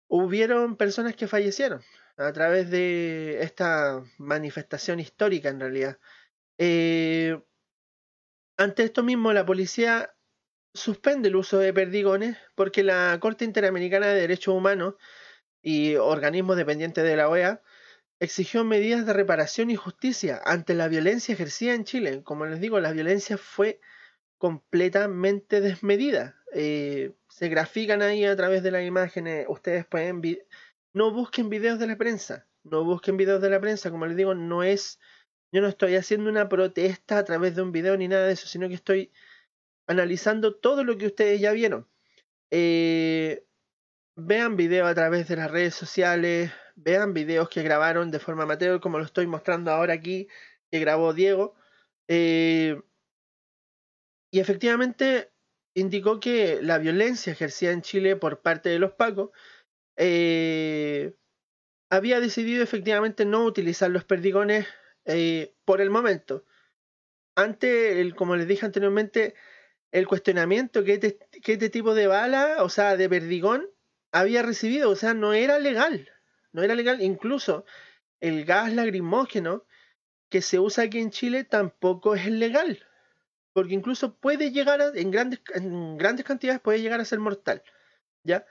[0.07, 1.81] hubieron personas que fallecieron
[2.17, 5.99] a través de esta manifestación histórica en realidad.
[8.57, 10.13] ante esto mismo, la policía
[10.73, 14.95] suspende el uso de perdigones porque la Corte Interamericana de Derechos Humanos
[15.61, 17.61] y organismos dependientes de la OEA
[18.19, 22.21] exigió medidas de reparación y justicia ante la violencia ejercida en Chile.
[22.23, 23.79] Como les digo, la violencia fue
[24.37, 26.35] completamente desmedida.
[26.53, 29.45] Eh, se grafican ahí a través de las imágenes.
[29.49, 30.21] Ustedes pueden...
[30.93, 32.47] No busquen videos de la prensa.
[32.63, 33.91] No busquen videos de la prensa.
[33.91, 34.99] Como les digo, no es...
[35.51, 38.47] Yo no estoy haciendo una protesta a través de un video ni nada de eso,
[38.47, 39.11] sino que estoy
[39.87, 41.87] analizando todo lo que ustedes ya vieron.
[42.51, 43.45] Eh,
[44.19, 48.79] vean videos a través de las redes sociales, vean videos que grabaron de forma amateur,
[48.79, 50.27] como lo estoy mostrando ahora aquí,
[50.71, 51.55] que grabó Diego.
[52.07, 52.81] Eh,
[54.31, 55.31] y efectivamente
[55.73, 59.31] indicó que la violencia ejercida en Chile por parte de los pacos
[59.97, 61.15] eh,
[61.89, 64.67] había decidido efectivamente no utilizar los perdigones
[65.05, 66.45] eh, por el momento.
[67.35, 69.35] Ante, el, como les dije anteriormente,
[69.91, 73.69] el cuestionamiento que este, que este tipo de bala, o sea, de perdigón,
[74.11, 76.09] había recibido, o sea, no era legal,
[76.51, 77.65] no era legal, incluso
[78.19, 79.65] el gas lacrimógeno
[80.29, 82.85] que se usa aquí en Chile tampoco es legal
[83.53, 87.63] porque incluso puede llegar a, en, grandes, en grandes cantidades puede llegar a ser mortal.
[88.23, 88.45] ¿ya?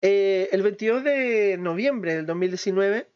[0.00, 3.08] Eh, el 22 de noviembre del 2019,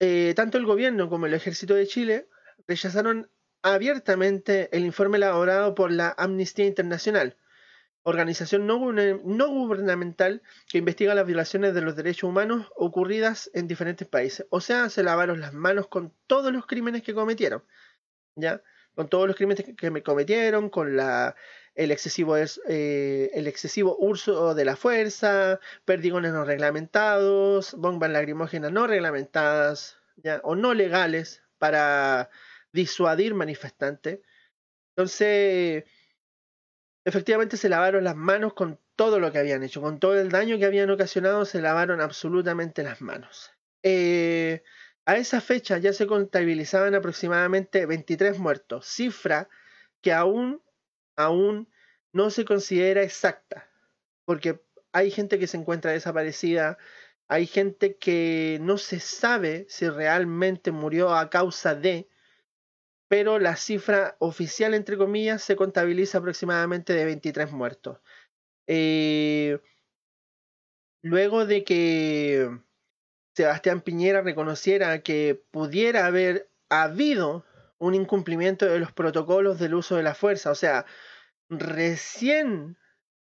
[0.00, 2.28] eh, tanto el gobierno como el ejército de Chile
[2.66, 3.30] rechazaron
[3.62, 7.38] abiertamente el informe elaborado por la Amnistía Internacional,
[8.04, 8.78] organización no,
[9.48, 14.46] gubernamental que investiga las violaciones de los derechos humanos ocurridas en diferentes países.
[14.50, 17.62] O sea, se lavaron las manos con todos los crímenes que cometieron.
[18.36, 18.62] ¿ya?
[18.94, 21.34] con todos los crímenes que me cometieron, con la,
[21.74, 28.86] el, excesivo, eh, el excesivo uso de la fuerza, perdigones no reglamentados, bombas lacrimógenas no
[28.86, 30.40] reglamentadas ¿ya?
[30.44, 32.30] o no legales para
[32.72, 34.20] disuadir manifestantes.
[34.96, 35.84] Entonces,
[37.04, 40.58] efectivamente se lavaron las manos con todo lo que habían hecho, con todo el daño
[40.58, 43.52] que habían ocasionado, se lavaron absolutamente las manos.
[43.82, 44.62] Eh,
[45.04, 49.48] a esa fecha ya se contabilizaban aproximadamente 23 muertos, cifra
[50.00, 50.62] que aún,
[51.16, 51.68] aún
[52.12, 53.68] no se considera exacta,
[54.24, 56.78] porque hay gente que se encuentra desaparecida,
[57.28, 62.08] hay gente que no se sabe si realmente murió a causa de,
[63.08, 68.00] pero la cifra oficial, entre comillas, se contabiliza aproximadamente de 23 muertos.
[68.66, 69.58] Eh,
[71.02, 72.50] luego de que
[73.36, 77.44] Sebastián Piñera reconociera que pudiera haber habido
[77.78, 80.50] un incumplimiento de los protocolos del uso de la fuerza.
[80.50, 80.86] O sea,
[81.48, 82.78] recién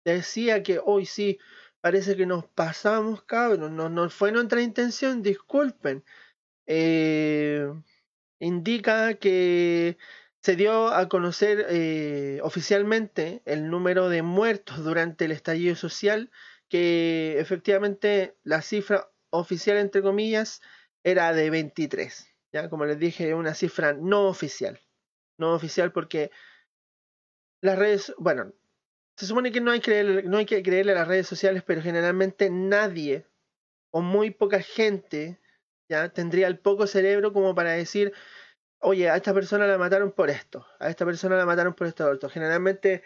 [0.06, 1.40] decía que hoy sí,
[1.82, 6.04] parece que nos pasamos, cabrón, no, no fue nuestra intención, disculpen.
[6.68, 7.68] Eh,
[8.46, 9.98] indica que
[10.42, 16.32] se dio a conocer eh, oficialmente el número de muertos durante el estallido social,
[16.70, 20.62] que efectivamente la cifra oficial, entre comillas,
[21.04, 22.28] era de 23.
[22.54, 22.70] ¿ya?
[22.70, 24.80] Como les dije, una cifra no oficial.
[25.38, 26.32] No oficial porque
[27.62, 28.54] las redes, bueno,
[29.18, 29.82] se supone que no hay,
[30.26, 33.26] no hay que creerle a las redes sociales, pero generalmente nadie
[33.90, 35.40] o muy poca gente
[35.90, 38.14] ya tendría el poco cerebro como para decir,
[38.80, 42.10] oye, a esta persona la mataron por esto, a esta persona la mataron por esto
[42.10, 42.30] otro.
[42.30, 43.04] Generalmente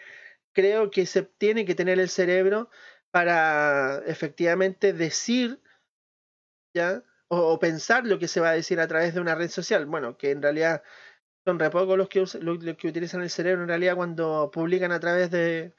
[0.52, 2.70] creo que se tiene que tener el cerebro
[3.10, 5.60] para efectivamente decir
[6.74, 7.02] ¿ya?
[7.28, 9.86] O, pensar lo que se va a decir a través de una red social.
[9.86, 10.82] Bueno, que en realidad
[11.44, 15.00] son re pocos los que, los, que utilizan el cerebro en realidad cuando publican a
[15.00, 15.74] través de,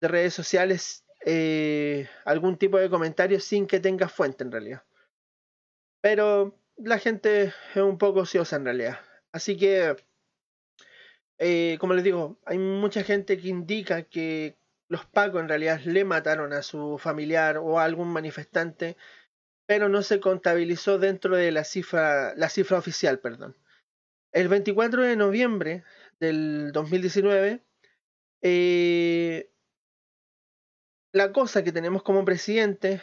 [0.00, 4.82] de redes sociales eh, algún tipo de comentario sin que tenga fuente en realidad.
[6.00, 8.98] Pero la gente es un poco ociosa en realidad.
[9.32, 9.96] Así que,
[11.38, 14.56] eh, como les digo, hay mucha gente que indica que
[14.88, 18.96] los pacos en realidad le mataron a su familiar o a algún manifestante
[19.68, 23.18] pero no se contabilizó dentro de la cifra, la cifra oficial.
[23.20, 23.54] Perdón.
[24.32, 25.84] El 24 de noviembre
[26.18, 27.62] del 2019,
[28.40, 29.50] eh,
[31.12, 33.02] la cosa que tenemos como presidente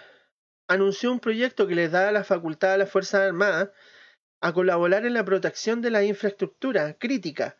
[0.68, 3.70] anunció un proyecto que les da la facultad a las Fuerzas Armadas
[4.42, 7.58] a colaborar en la protección de la infraestructura crítica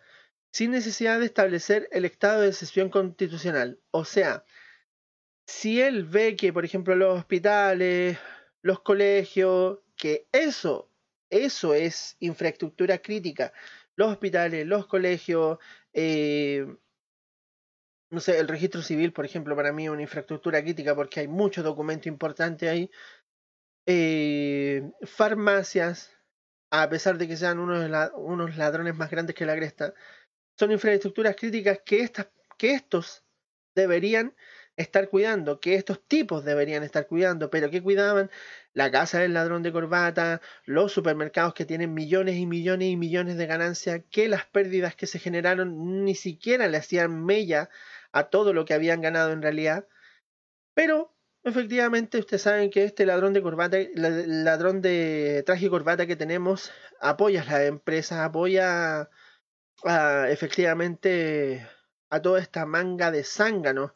[0.52, 3.80] sin necesidad de establecer el estado de excepción constitucional.
[3.92, 4.46] O sea,
[5.46, 8.18] si él ve que, por ejemplo, los hospitales,
[8.62, 10.90] los colegios, que eso,
[11.30, 13.52] eso es infraestructura crítica.
[13.96, 15.58] Los hospitales, los colegios,
[15.94, 16.66] eh,
[18.10, 21.28] no sé, el registro civil, por ejemplo, para mí es una infraestructura crítica porque hay
[21.28, 22.92] mucho documento importante ahí.
[23.88, 26.12] Eh, farmacias,
[26.72, 29.94] a pesar de que sean unos, unos ladrones más grandes que la cresta,
[30.58, 33.24] son infraestructuras críticas que, estas, que estos
[33.76, 34.36] deberían
[34.78, 38.30] estar cuidando, que estos tipos deberían estar cuidando, pero que cuidaban
[38.74, 43.38] la casa del ladrón de corbata, los supermercados que tienen millones y millones y millones
[43.38, 47.70] de ganancias, que las pérdidas que se generaron ni siquiera le hacían mella
[48.12, 49.88] a todo lo que habían ganado en realidad.
[50.74, 56.16] Pero efectivamente ustedes saben que este ladrón de corbata, ladrón de traje y corbata que
[56.18, 59.10] tenemos, apoya a las empresas, apoya
[60.30, 61.66] efectivamente
[62.10, 63.92] a toda esta manga de zánganos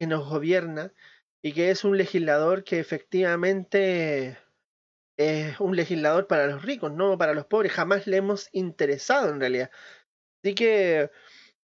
[0.00, 0.94] que nos gobierna
[1.42, 4.38] y que es un legislador que efectivamente
[5.18, 7.72] es un legislador para los ricos, no para los pobres.
[7.72, 9.70] Jamás le hemos interesado en realidad.
[10.42, 11.10] Así que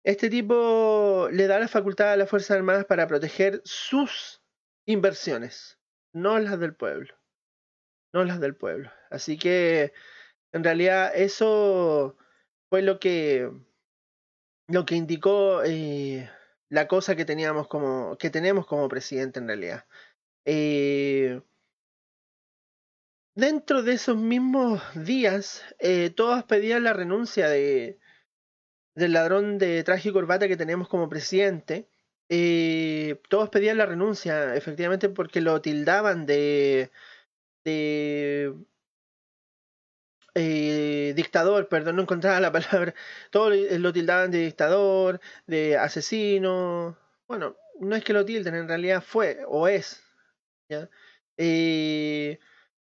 [0.05, 4.43] este tipo le da la facultad a las Fuerzas Armadas para proteger sus
[4.87, 5.79] inversiones,
[6.13, 7.15] no las del pueblo.
[8.13, 8.91] No las del pueblo.
[9.09, 9.95] Así que
[10.53, 12.19] en realidad eso
[12.69, 13.51] fue lo que
[14.69, 16.31] lo que indicó eh,
[16.71, 19.87] la cosa que teníamos como, que tenemos como presidente en realidad.
[20.47, 21.43] Eh,
[23.35, 27.99] dentro de esos mismos días, eh, todos pedían la renuncia de,
[28.95, 31.89] del ladrón de traje y corbata que tenemos como presidente.
[32.29, 36.93] Eh, todos pedían la renuncia, efectivamente, porque lo tildaban de,
[37.65, 38.55] de
[40.35, 42.95] eh, dictador, perdón, no encontraba la palabra,
[43.31, 46.97] todos lo tildaban de dictador, de asesino,
[47.29, 50.03] bueno, no es que lo tilden, en realidad fue o es,
[50.69, 50.89] ¿ya?
[51.37, 52.39] Eh,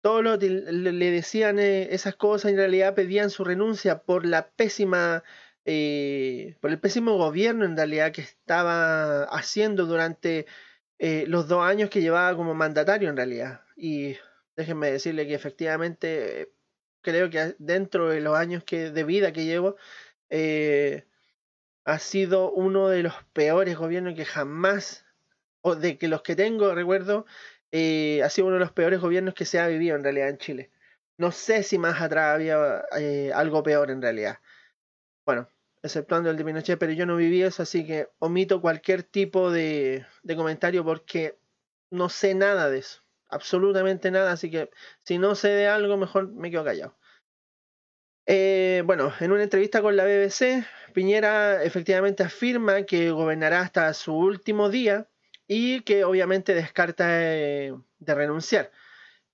[0.06, 5.24] todos le decían eh, esas cosas, en realidad pedían su renuncia por la pésima,
[5.66, 10.46] eh, por el pésimo gobierno en realidad que estaba haciendo durante
[11.00, 13.62] eh, los dos años que llevaba como mandatario en realidad.
[13.76, 14.16] Y
[14.56, 16.54] déjenme decirle que efectivamente
[17.06, 19.78] creo que dentro de los años que, de vida que llevo,
[20.30, 21.06] eh,
[21.86, 25.06] ha sido uno de los peores gobiernos que jamás,
[25.62, 27.26] o de que los que tengo, recuerdo,
[27.72, 30.38] eh, ha sido uno de los peores gobiernos que se ha vivido en realidad en
[30.40, 30.72] Chile.
[31.18, 34.40] No sé si más atrás había eh, algo peor en realidad.
[35.26, 35.50] Bueno,
[35.84, 40.06] exceptuando el de Pinochet, pero yo no viví eso, así que omito cualquier tipo de,
[40.24, 41.38] de comentario porque
[41.92, 44.70] no sé nada de eso absolutamente nada, así que
[45.04, 46.98] si no sé de algo, mejor me quedo callado.
[48.28, 54.16] Eh, bueno, en una entrevista con la BBC, Piñera efectivamente afirma que gobernará hasta su
[54.16, 55.08] último día
[55.48, 58.72] y que obviamente descarta eh, de renunciar.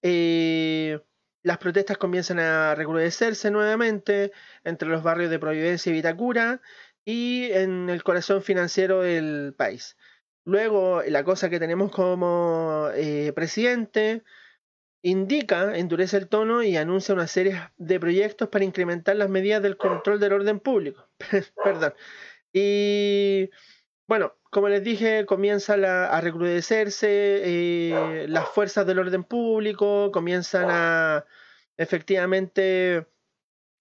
[0.02, 1.00] Eh,
[1.44, 4.32] las protestas comienzan a recrudecerse nuevamente
[4.64, 6.62] entre los barrios de Providencia y Vitacura
[7.06, 9.98] y en el corazón financiero del país.
[10.46, 14.24] Luego, la cosa que tenemos como eh, presidente
[15.04, 19.78] indica, endurece el tono y anuncia una serie de proyectos para incrementar las medidas del
[19.78, 21.08] control del orden público.
[21.64, 21.94] Perdón.
[22.54, 23.50] Y
[24.08, 31.26] bueno, como les dije, comienza a recrudecerse eh, las fuerzas del orden público, comienzan a
[31.78, 33.08] efectivamente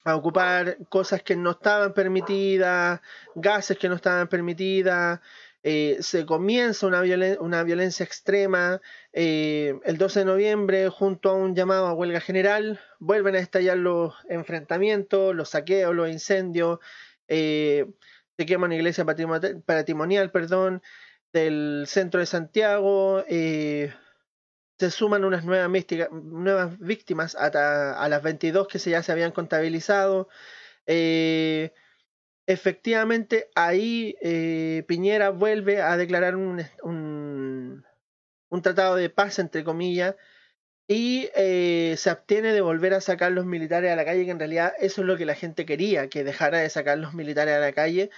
[0.04, 3.00] a ocupar cosas que no estaban permitidas,
[3.34, 5.20] gases que no estaban permitidas,
[5.62, 7.02] eh, se comienza una,
[7.62, 8.80] violencia extrema.
[9.12, 13.76] Eh, el 12 de noviembre, junto a un llamado a huelga general, vuelven a estallar
[13.76, 16.78] los enfrentamientos, los saqueos, los incendios.
[17.28, 17.86] Eh,
[18.38, 20.82] se quema una iglesia patrimonial, perdón,
[21.32, 23.24] del centro de Santiago.
[23.28, 30.28] se suman unas nuevas, víctimas a, a, las 22 que ya se habían contabilizado.
[30.86, 31.72] Eh,
[32.46, 40.16] efectivamente ahí eh, Piñera vuelve a declarar un, un, tratado de paz, entre comillas,
[40.88, 44.38] y eh, se abstiene de volver a sacar los militares a la calle, que en
[44.38, 47.60] realidad eso es lo que la gente quería, que dejara de sacar los militares a
[47.60, 48.10] la calle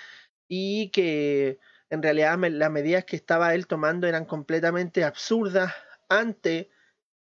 [0.49, 1.59] y que
[1.91, 5.75] en realidad las medidas que estaba él tomando eran completamente absurdas
[6.09, 6.71] ante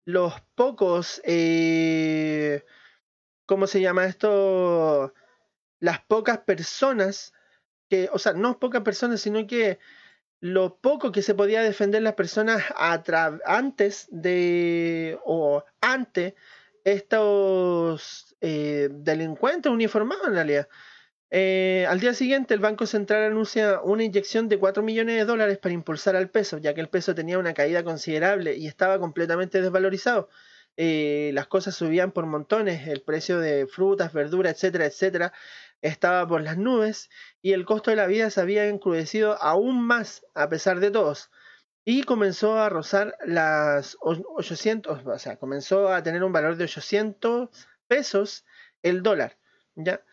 [0.06, 2.64] los pocos, eh,
[3.46, 5.14] ¿cómo se llama esto?
[5.80, 7.34] Las pocas personas
[7.90, 9.80] que, o sea, no pocas personas, sino que
[10.40, 12.64] lo poco que se podía defender las personas
[13.46, 16.36] antes de o ante
[16.84, 20.68] estos eh, delincuentes uniformados en realidad.
[21.32, 25.58] Eh, al día siguiente, el Banco Central anuncia una inyección de 4 millones de dólares
[25.58, 29.62] para impulsar al peso, ya que el peso tenía una caída considerable y estaba completamente
[29.62, 30.30] desvalorizado.
[30.78, 35.34] Eh, las cosas subían por montones, el precio de frutas, verduras, etcétera, etcétera,
[35.86, 37.10] estaba por las nubes
[37.42, 41.30] y el costo de la vida se había encrudecido aún más a pesar de todos.
[41.86, 47.50] Y comenzó a rozar las 800, o sea, comenzó a tener un valor de 800
[47.88, 48.46] pesos
[48.82, 49.38] el dólar,
[49.76, 50.04] ¿ya?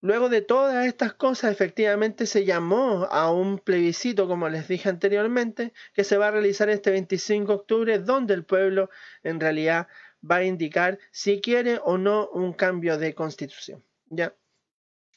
[0.00, 5.72] Luego de todas estas cosas, efectivamente se llamó a un plebiscito, como les dije anteriormente,
[5.92, 8.90] que se va a realizar este 25 de octubre, donde el pueblo
[9.24, 9.88] en realidad
[10.22, 13.82] va a indicar si quiere o no un cambio de constitución.
[14.06, 14.32] ¿ya?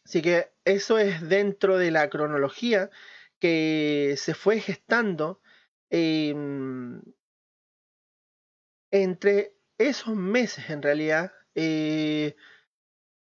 [0.05, 2.89] Así que eso es dentro de la cronología
[3.39, 5.41] que se fue gestando
[5.89, 7.01] em,
[8.91, 11.33] entre esos meses en realidad.
[11.55, 12.35] Eh,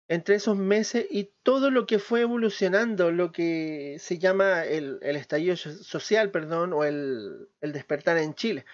[0.10, 5.58] entre esos meses y todo lo que fue evolucionando, lo que se llama el, estallido
[5.58, 8.66] social, perdón, o el, despertar en Chile.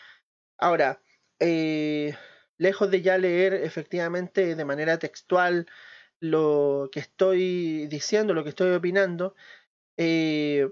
[0.57, 1.01] Ahora,
[1.39, 2.15] eh,
[2.57, 5.67] lejos de ya leer efectivamente de manera textual
[6.23, 9.35] lo que estoy diciendo, lo que estoy opinando,
[9.97, 10.71] eh,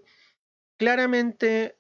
[0.77, 1.77] claramente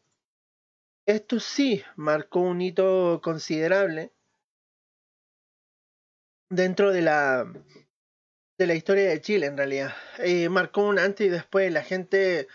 [1.05, 4.11] esto sí marcó un hito considerable
[6.49, 7.51] dentro de la
[8.57, 9.95] de la historia de Chile, en realidad.
[10.19, 11.71] Eh, marcó un antes y después.
[11.71, 12.47] La gente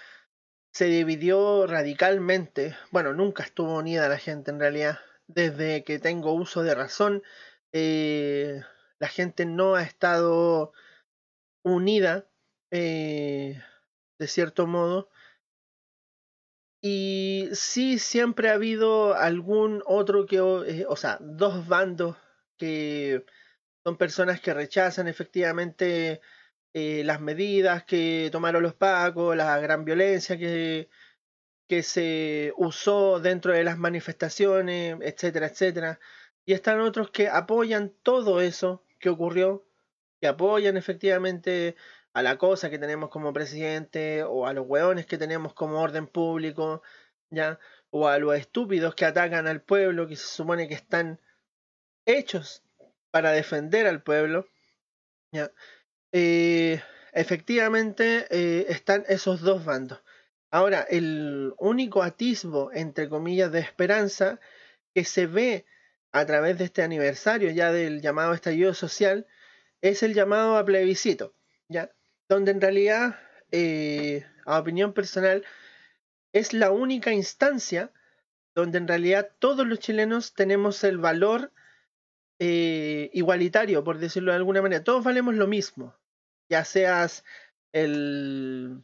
[0.71, 2.77] se dividió radicalmente.
[2.91, 4.99] Bueno, nunca estuvo unida la gente, en realidad.
[5.27, 7.23] Desde que tengo uso de razón,
[7.73, 8.61] eh,
[8.99, 10.73] la gente no ha estado
[11.67, 12.29] unida,
[12.71, 13.61] eh,
[14.19, 15.11] de cierto modo.
[16.81, 22.17] Y sí, siempre ha habido algún otro que, o sea, dos bandos
[22.57, 23.25] que
[23.85, 26.21] son personas que rechazan efectivamente
[26.75, 30.89] eh, las medidas que tomaron los pacos, la gran violencia que,
[31.69, 36.01] que se usó dentro de las manifestaciones, etcétera, etcétera.
[36.45, 39.67] Y están otros que apoyan todo eso que ocurrió,
[40.21, 41.77] que apoyan efectivamente
[42.13, 46.07] a la cosa que tenemos como presidente o a los hueones que tenemos como orden
[46.07, 46.83] público,
[47.31, 47.59] ¿ya?
[47.91, 51.21] O a los estúpidos que atacan al pueblo que se supone que están
[52.07, 52.63] hechos
[53.11, 54.49] para defender al pueblo.
[55.33, 55.53] ¿ya?
[56.13, 56.81] Eh,
[57.13, 60.03] efectivamente eh, están esos dos bandos.
[60.51, 64.41] Ahora, el único atisbo, entre comillas, de esperanza
[64.95, 65.67] que se ve
[66.13, 69.27] a través de este aniversario ya del llamado estallido social
[69.83, 71.35] es el llamado a plebiscito,
[71.69, 71.91] ¿ya?
[72.29, 73.21] donde en realidad,
[73.53, 75.45] eh, a opinión personal,
[76.33, 77.93] es la única instancia
[78.55, 81.53] donde en realidad todos los chilenos tenemos el valor
[82.39, 84.85] eh, igualitario, por decirlo de alguna manera.
[84.85, 85.95] Todos valemos lo mismo.
[86.49, 87.25] Ya seas
[87.73, 88.83] el...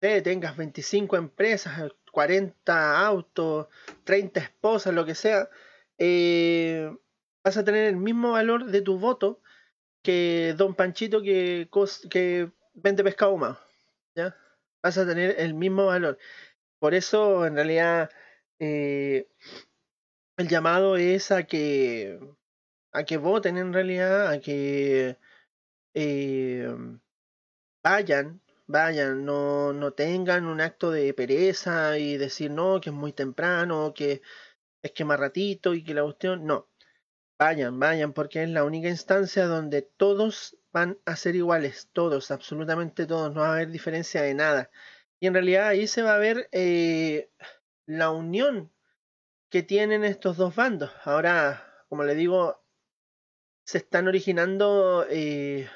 [0.00, 3.68] tengas 25 empresas, 40 autos,
[4.04, 5.48] 30 esposas, lo que sea,
[5.98, 6.94] eh,
[7.44, 9.40] vas a tener el mismo valor de tu voto
[10.02, 13.58] que Don Panchito que, vende pescado más.
[14.14, 14.36] ¿ya?
[14.82, 16.18] Vas a tener el mismo valor.
[16.78, 18.10] Por eso, en realidad,
[18.58, 19.28] eh,
[20.36, 22.20] el llamado es a que
[22.92, 25.18] a que voten en realidad, a que
[25.94, 26.68] eh,
[27.82, 33.12] vayan, vayan, no, no tengan un acto de pereza y decir no, que es muy
[33.12, 34.22] temprano, que
[34.82, 36.68] es que más ratito y que la cuestión, no.
[37.38, 43.06] Vayan, vayan, porque es la única instancia donde todos van a ser iguales, todos, absolutamente
[43.06, 44.70] todos, no va a haber diferencia de nada.
[45.20, 47.30] Y en realidad ahí se va a ver eh,
[47.86, 48.72] la unión
[49.50, 50.90] que tienen estos dos bandos.
[51.04, 52.60] Ahora, como le digo,
[53.64, 55.68] se están originando eh,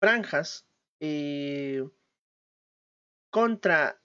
[0.00, 0.66] franjas
[1.00, 1.86] eh,
[3.30, 4.00] contra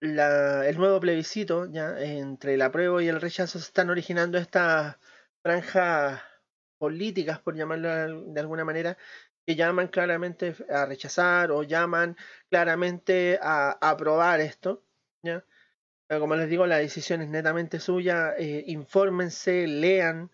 [0.00, 4.98] el nuevo plebiscito, ya entre el apruebo y el rechazo se están originando estas
[5.42, 6.22] franjas
[6.78, 8.96] políticas, por llamarlo de alguna manera,
[9.46, 12.16] que llaman claramente a rechazar o llaman
[12.50, 14.84] claramente a, aprobar esto,
[15.22, 15.44] ¿ya?
[16.06, 20.30] Pero como les digo, la decisión es netamente suya, eh, infórmense, lean,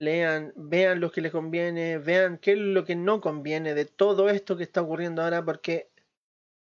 [0.00, 4.28] lean, vean lo que les conviene, vean qué es lo que no conviene de todo
[4.30, 5.90] esto que está ocurriendo ahora, porque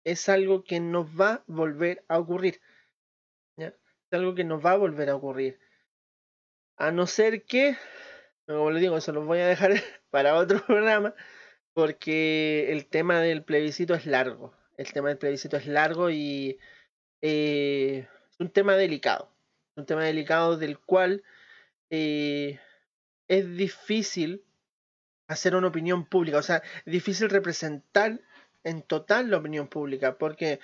[0.04, 2.60] es algo que nos va a volver a ocurrir.
[3.56, 3.74] Es
[4.12, 5.58] algo que nos va a volver a ocurrir.
[6.76, 7.76] A no ser que,
[8.46, 9.72] como les digo, eso lo voy a dejar
[10.10, 11.14] para otro programa,
[11.74, 14.54] porque el tema del plebiscito es largo.
[14.76, 16.58] El tema del plebiscito es largo y
[17.22, 19.30] eh, es un tema delicado.
[19.76, 21.22] Un tema delicado del cual
[21.90, 22.58] eh,
[23.28, 24.44] es difícil
[25.28, 28.20] hacer una opinión pública, o sea, es difícil representar
[28.64, 30.60] en total la opinión pública, porque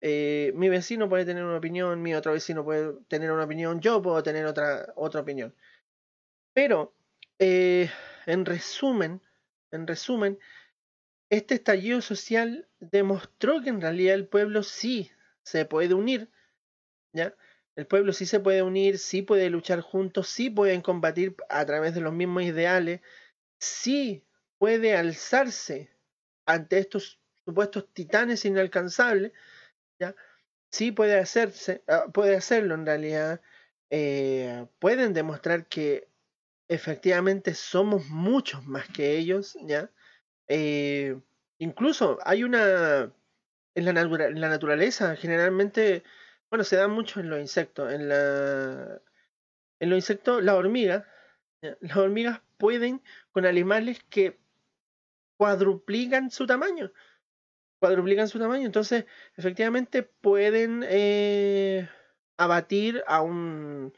[0.00, 4.02] eh, mi vecino puede tener una opinión, mi otro vecino puede tener una opinión, yo
[4.02, 5.54] puedo tener otra, otra opinión.
[6.52, 6.94] Pero,
[7.38, 7.90] eh,
[8.26, 9.20] en resumen,
[9.70, 10.38] en resumen,
[11.30, 15.10] este estallido social demostró que en realidad el pueblo sí
[15.42, 16.30] se puede unir,
[17.12, 17.34] ¿ya?
[17.76, 21.94] El pueblo sí se puede unir, sí puede luchar juntos, sí pueden combatir a través
[21.94, 23.00] de los mismos ideales,
[23.58, 24.24] sí
[24.58, 25.90] puede alzarse
[26.46, 29.32] ante estos supuestos titanes inalcanzables,
[29.98, 30.14] ¿ya?
[30.70, 33.40] Sí puede hacerse, ah, puede hacerlo en realidad.
[33.90, 36.08] Eh, pueden demostrar que
[36.68, 39.90] efectivamente somos muchos más que ellos, ¿ya?
[40.48, 41.18] Eh,
[41.58, 43.12] incluso hay una...
[43.76, 46.04] En la, en la naturaleza, generalmente,
[46.48, 47.92] bueno, se da mucho en los insectos.
[47.92, 49.00] En, la,
[49.80, 51.08] en los insectos, la hormiga,
[51.80, 53.02] las hormigas pueden
[53.32, 54.38] con animales que
[55.36, 56.92] cuadruplican su tamaño.
[57.80, 58.64] Cuadruplican su tamaño.
[58.64, 59.06] Entonces,
[59.36, 61.88] efectivamente, pueden eh,
[62.36, 63.92] abatir a un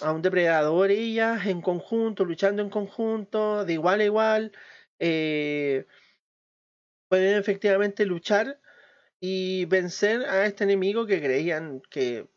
[0.00, 4.52] a un depredador ellas en conjunto, luchando en conjunto, de igual a igual.
[4.98, 5.86] Eh,
[7.08, 8.60] pueden efectivamente luchar
[9.20, 12.28] y vencer a este enemigo que creían que,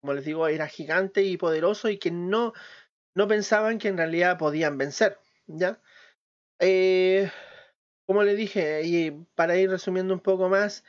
[0.00, 2.52] como les digo, era gigante y poderoso y que no,
[3.14, 5.18] no pensaban que en realidad podían vencer.
[5.46, 5.80] ¿Ya?
[6.58, 7.30] Eh,
[8.06, 10.84] como les dije, y para ir resumiendo un poco más,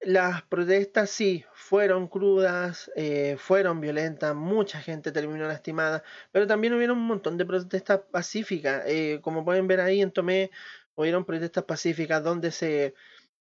[0.00, 6.98] las protestas sí fueron crudas, eh, fueron violentas, mucha gente terminó lastimada, pero también hubieron
[6.98, 8.82] un montón de protestas pacíficas.
[8.86, 10.50] Eh, como pueden ver ahí en Tomé,
[10.94, 12.94] hubieron protestas pacíficas donde se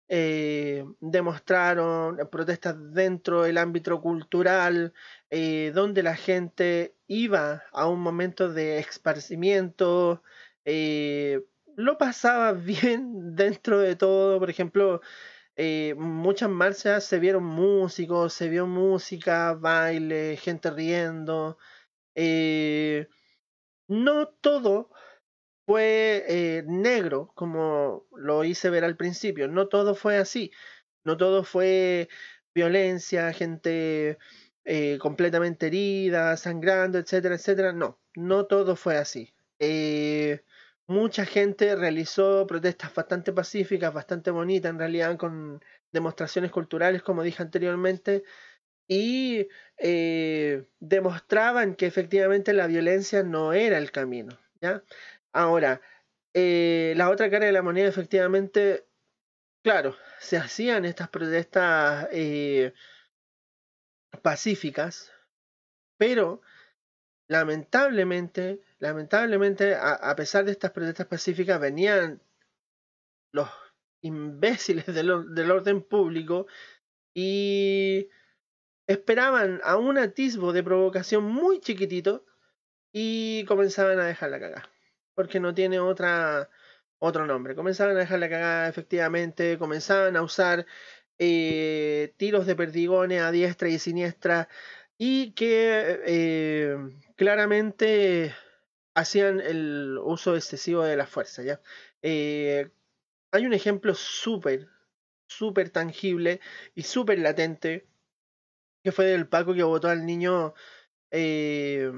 [0.08, 4.94] eh, demostraron protestas dentro del ámbito cultural,
[5.30, 10.22] donde la gente iba a un momento de esparcimiento,
[11.76, 15.00] lo pasaba bien dentro de todo, por ejemplo,
[15.56, 21.58] eh, muchas marchas se vieron músicos, se vio música, baile, gente riendo.
[22.14, 23.08] Eh,
[23.88, 24.90] no todo
[25.66, 29.48] fue eh, negro, como lo hice ver al principio.
[29.48, 30.52] No todo fue así.
[31.04, 32.08] No todo fue
[32.54, 34.18] violencia, gente
[35.00, 37.72] completamente herida, sangrando, etcétera, etcétera.
[37.72, 39.32] No, no todo fue así.
[40.88, 45.60] Mucha gente realizó protestas bastante pacíficas, bastante bonitas en realidad, con
[45.92, 48.22] demostraciones culturales, como dije anteriormente,
[48.88, 54.38] y eh, demostraban que efectivamente la violencia no era el camino.
[54.60, 54.84] ¿ya?
[55.32, 55.80] Ahora,
[56.34, 58.86] eh, la otra cara de la moneda, efectivamente,
[59.62, 62.72] claro, se hacían estas protestas eh,
[64.22, 65.12] pacíficas,
[65.98, 66.42] pero
[67.28, 72.20] lamentablemente lamentablemente, a, pesar de estas protestas pacíficas, venían
[73.32, 73.48] los
[74.02, 75.10] imbéciles del,
[75.50, 76.46] orden público
[77.14, 78.08] y
[78.86, 82.24] esperaban a un atisbo de provocación muy chiquitito
[82.92, 84.70] y comenzaban a dejar la cagada.
[85.14, 86.50] Porque no tiene otra,
[86.98, 87.54] otro nombre.
[87.54, 90.66] Comenzaban a dejar la cagada efectivamente, comenzaban a usar
[91.18, 94.48] eh, tiros de perdigones a diestra y siniestra
[94.98, 96.76] y que eh,
[97.16, 98.34] claramente
[98.94, 101.60] hacían el uso excesivo de la fuerza, ¿ya?
[102.02, 102.70] Eh,
[103.32, 104.68] hay un ejemplo súper,
[105.26, 106.40] súper tangible
[106.74, 107.86] y súper latente
[108.82, 110.54] que fue del Paco que votó al niño,
[111.10, 111.90] eh,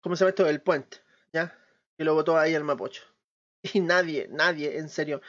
[0.00, 0.48] ¿cómo se llama esto?
[0.48, 0.98] El puente,
[1.32, 1.56] ¿ya?
[1.96, 3.04] Que lo votó ahí al Mapocho.
[3.72, 5.22] Y nadie, nadie, en serio,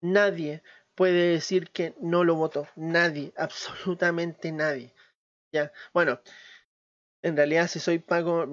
[0.00, 0.62] nadie
[0.94, 2.68] puede decir que no lo votó.
[2.76, 4.94] Nadie, absolutamente nadie.
[5.52, 5.72] ¿Ya?
[5.92, 6.20] Bueno,
[7.22, 8.46] en realidad si soy Paco,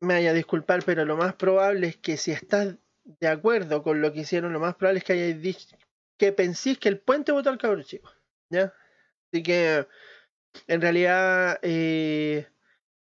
[0.00, 4.12] me haya disculpar, pero lo más probable es que si estás de acuerdo con lo
[4.12, 5.76] que hicieron, lo más probable es que hayáis dicho
[6.16, 8.10] que penséis que el puente votó al cabrón chico.
[8.50, 8.72] ¿Ya?
[9.32, 9.86] Así que,
[10.66, 12.48] en realidad, eh,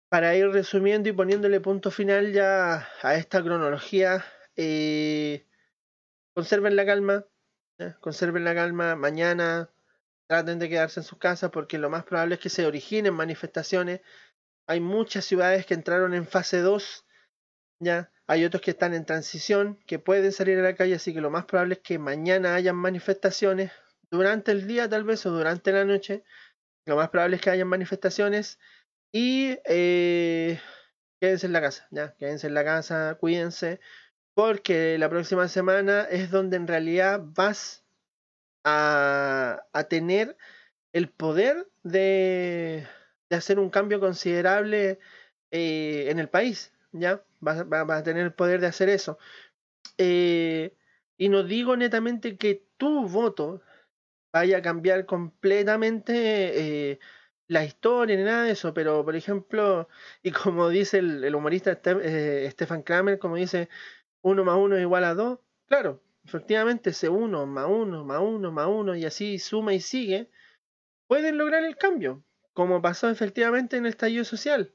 [0.10, 4.26] para ir resumiendo y poniéndole punto final ya a esta cronología,
[4.56, 5.48] eh,
[6.34, 7.26] conserven la calma,
[8.00, 9.70] conserven la calma mañana,
[10.32, 14.00] traten de quedarse en sus casas porque lo más probable es que se originen manifestaciones
[14.72, 17.06] hay muchas ciudades que entraron en fase 2,
[17.80, 18.10] ya.
[18.26, 21.30] Hay otros que están en transición, que pueden salir a la calle, así que lo
[21.30, 23.72] más probable es que mañana hayan manifestaciones
[24.10, 26.24] durante el día tal vez o durante la noche.
[26.86, 28.60] Lo más probable es que hayan manifestaciones
[29.12, 30.62] y eh,
[31.20, 33.82] quédense en la casa, ya, quédense en la casa, cuídense,
[34.34, 37.81] porque la próxima semana es donde en realidad vas
[38.64, 40.38] a, tener
[40.94, 42.88] el poder de,
[43.30, 45.00] de hacer un cambio considerable
[45.52, 47.24] eh, en el país, ¿ya?
[47.46, 49.18] Va, a tener el poder de hacer eso.
[49.98, 50.76] Eh,
[51.18, 53.62] y no digo netamente que tu voto
[54.34, 57.00] vaya a cambiar completamente eh,
[57.48, 59.90] la historia ni nada de eso, pero por ejemplo,
[60.24, 63.70] y como dice el, humorista Stefan Kramer, como dice,
[64.22, 68.52] uno más uno es igual a dos, claro, efectivamente ese uno más uno más uno
[68.52, 70.30] más uno y así suma y sigue,
[71.08, 74.74] pueden lograr el cambio como pasó efectivamente en el estallido social.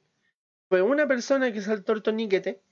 [0.68, 2.62] Fue una persona que saltó el torniquete,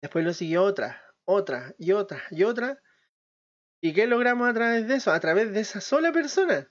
[0.00, 2.82] después lo siguió otra, otra y otra y otra,
[3.84, 5.10] ¿Y qué logramos a través de eso?
[5.10, 6.70] A través de esa sola persona.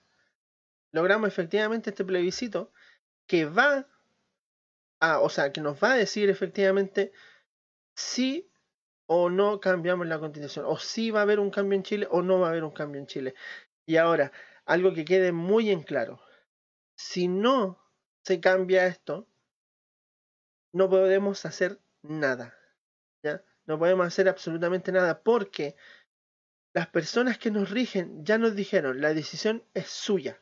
[0.93, 2.71] Logramos efectivamente este plebiscito
[3.27, 3.85] que va
[5.01, 7.11] a, o sea, que nos va a decir efectivamente
[7.95, 8.49] si
[9.13, 12.21] o no cambiamos la constitución, o si va a haber un cambio en Chile o
[12.21, 13.35] no va a haber un cambio en Chile.
[13.85, 14.31] Y ahora,
[14.63, 16.21] algo que quede muy en claro,
[16.95, 17.77] si no
[18.23, 19.27] se cambia esto,
[20.71, 22.57] no podemos hacer nada.
[23.21, 23.43] ¿ya?
[23.65, 25.75] No podemos hacer absolutamente nada porque
[26.73, 30.41] las personas que nos rigen ya nos dijeron, la decisión es suya.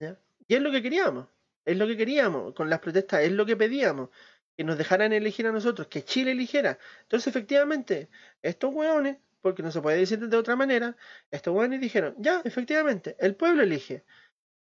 [0.00, 0.20] ¿ya?
[0.46, 1.28] Y es lo que queríamos,
[1.64, 4.10] es lo que queríamos con las protestas, es lo que pedíamos,
[4.58, 6.80] que nos dejaran elegir a nosotros, que Chile eligiera.
[7.02, 8.10] Entonces, efectivamente,
[8.42, 10.96] estos hueones, porque no se puede decir de otra manera,
[11.30, 14.04] estos hueones dijeron, ya, efectivamente, el pueblo elige.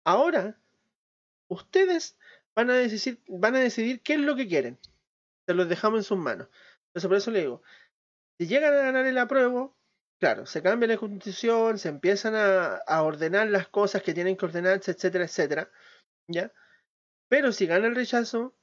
[0.02, 0.58] Ahora,
[1.46, 2.18] ustedes
[2.56, 4.80] van a decidir, van a decidir qué es lo que quieren.
[5.46, 6.48] Se los dejamos en sus manos.
[6.88, 7.62] Entonces, por eso le digo,
[8.36, 9.76] si llegan a ganar el apruebo,
[10.18, 14.44] claro, se cambia la constitución, se empiezan a, a ordenar las cosas que tienen que
[14.44, 15.70] ordenarse, etcétera, etcétera,
[16.26, 16.52] ¿ya?
[17.28, 18.56] Pero si gana el rechazo,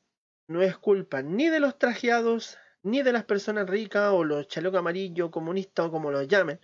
[0.52, 4.80] no es culpa ni de los trajeados, ni de las personas ricas o los chalecos
[4.80, 6.60] amarillos, comunistas o como los llamen.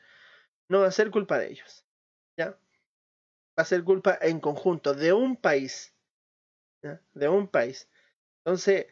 [0.69, 1.85] No va a ser culpa de ellos.
[2.37, 2.51] ¿Ya?
[3.57, 5.95] Va a ser culpa en conjunto de un país.
[7.13, 7.89] De un país.
[8.45, 8.87] Entonces,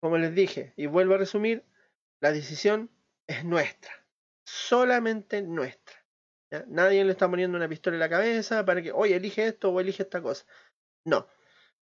[0.00, 1.64] como les dije, y vuelvo a resumir,
[2.20, 2.90] la decisión
[3.26, 3.92] es nuestra.
[4.44, 5.96] Solamente nuestra.
[6.66, 9.80] Nadie le está poniendo una pistola en la cabeza para que, oye, elige esto o
[9.80, 10.44] elige esta cosa.
[11.04, 11.28] No.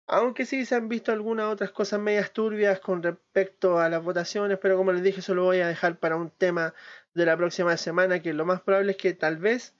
[0.06, 4.58] Aunque sí se han visto algunas otras cosas medias turbias con respecto a las votaciones,
[4.60, 6.74] pero como les dije, eso lo voy a dejar para un tema
[7.14, 9.74] de la próxima semana, que lo más probable es que tal vez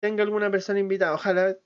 [0.00, 1.14] tenga alguna persona invitada.
[1.14, 1.56] Ojalá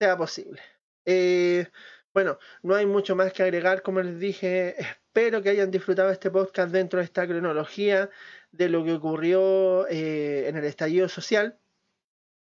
[0.00, 0.62] sea posible.
[1.06, 1.68] Eh,
[2.14, 4.76] bueno, no hay mucho más que agregar, como les dije.
[4.80, 8.10] Espero que hayan disfrutado este podcast dentro de esta cronología
[8.52, 11.58] de lo que ocurrió eh, en el estallido social.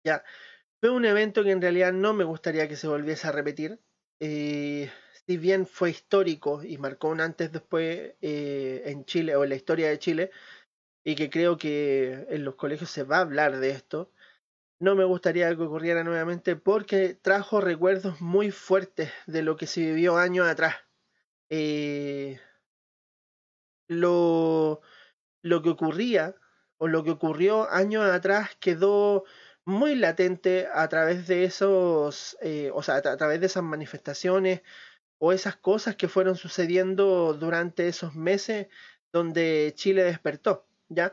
[0.04, 0.24] Ya,
[0.80, 3.80] fue un evento que en realidad no me gustaría que se volviese a repetir.
[4.20, 4.90] Eh,
[5.26, 9.56] si bien fue histórico y marcó un antes después eh, en Chile o en la
[9.56, 10.30] historia de Chile,
[11.04, 14.12] y que creo que en los colegios se va a hablar de esto,
[14.80, 19.80] no me gustaría que ocurriera nuevamente porque trajo recuerdos muy fuertes de lo que se
[19.80, 20.76] vivió años atrás.
[21.50, 22.38] Eh,
[23.88, 24.80] lo,
[25.42, 26.34] lo que ocurría
[26.78, 29.24] o lo que ocurrió años atrás quedó
[29.68, 34.62] muy latente a través de esos, eh, o sea, a, través de esas manifestaciones
[35.18, 38.68] o esas cosas que fueron sucediendo durante esos meses
[39.12, 41.12] donde Chile despertó, ¿ya?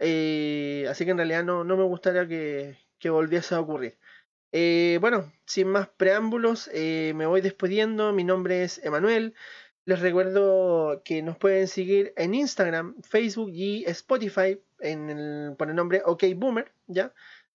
[0.00, 3.98] Eh, así que en realidad no, no me gustaría que, que, volviese a ocurrir.
[4.52, 8.12] Eh, bueno, sin más preámbulos, me voy despidiendo.
[8.12, 9.34] Mi nombre es Emanuel.
[9.84, 15.76] Les recuerdo que nos pueden seguir en Instagram, Facebook y Spotify en el, por el
[15.76, 17.12] nombre OK Boomer, ¿ya?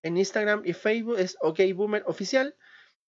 [0.07, 2.55] En Instagram y Facebook es OK Boomer Oficial.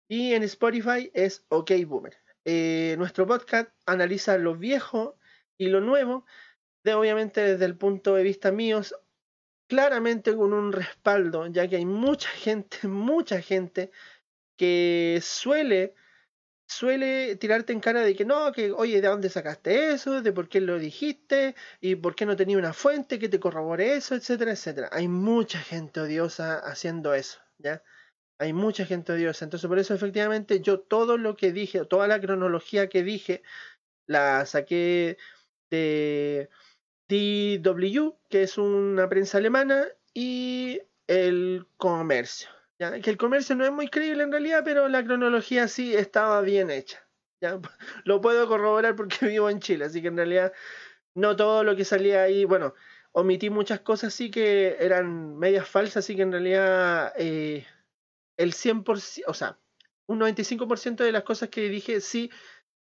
[0.09, 2.16] Y en Spotify es OK Boomer.
[2.44, 5.16] Eh, nuestro podcast analiza lo viejo
[5.57, 6.26] y lo nuevo,
[6.82, 8.80] de obviamente desde el punto de vista mío,
[9.68, 13.92] claramente con un respaldo, ya que hay mucha gente, mucha gente
[14.57, 15.94] que suele
[16.69, 20.23] suele tirarte en cara de que no, que oye, ¿de dónde sacaste eso?
[20.23, 21.57] ¿De por qué lo dijiste?
[21.81, 24.14] ¿Y por qué no tenía una fuente que te corrobore eso?
[24.14, 24.89] Etcétera, etcétera.
[24.93, 27.83] Hay mucha gente odiosa haciendo eso, ¿ya?
[28.39, 29.45] Hay mucha gente odiosa.
[29.47, 33.43] Entonces, por eso, efectivamente, yo todo lo que dije, toda la cronología que dije,
[34.07, 35.16] la saqué
[35.71, 36.51] de
[37.09, 42.58] DW, que es una prensa alemana, y el comercio.
[42.79, 46.70] Que el comercio no es muy creíble en realidad, pero la cronología sí estaba bien
[46.70, 47.05] hecha.
[47.41, 47.61] ¿ya?
[48.05, 50.53] Lo puedo corroborar porque vivo en Chile, así que en realidad
[51.14, 52.74] no todo lo que salía ahí, bueno,
[53.12, 57.66] omití muchas cosas sí que eran medias falsas, así que en realidad eh,
[58.37, 59.59] el 100%, o sea,
[60.07, 62.31] un 95% de las cosas que dije sí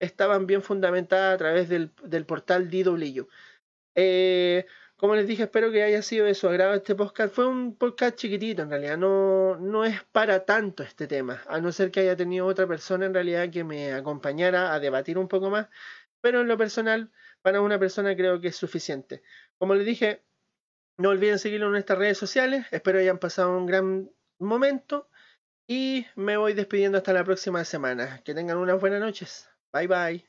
[0.00, 3.26] estaban bien fundamentadas a través del, del portal DW.
[3.96, 4.66] Eh,
[4.98, 7.32] como les dije, espero que haya sido de su agrado este podcast.
[7.32, 11.70] Fue un podcast chiquitito, en realidad, no, no es para tanto este tema, a no
[11.72, 15.50] ser que haya tenido otra persona en realidad que me acompañara a debatir un poco
[15.50, 15.68] más,
[16.20, 19.22] pero en lo personal, para una persona creo que es suficiente.
[19.56, 20.24] Como les dije,
[20.98, 25.08] no olviden seguirlo en nuestras redes sociales, espero hayan pasado un gran momento
[25.68, 28.22] y me voy despidiendo hasta la próxima semana.
[28.24, 29.48] Que tengan unas buenas noches.
[29.72, 30.27] Bye bye.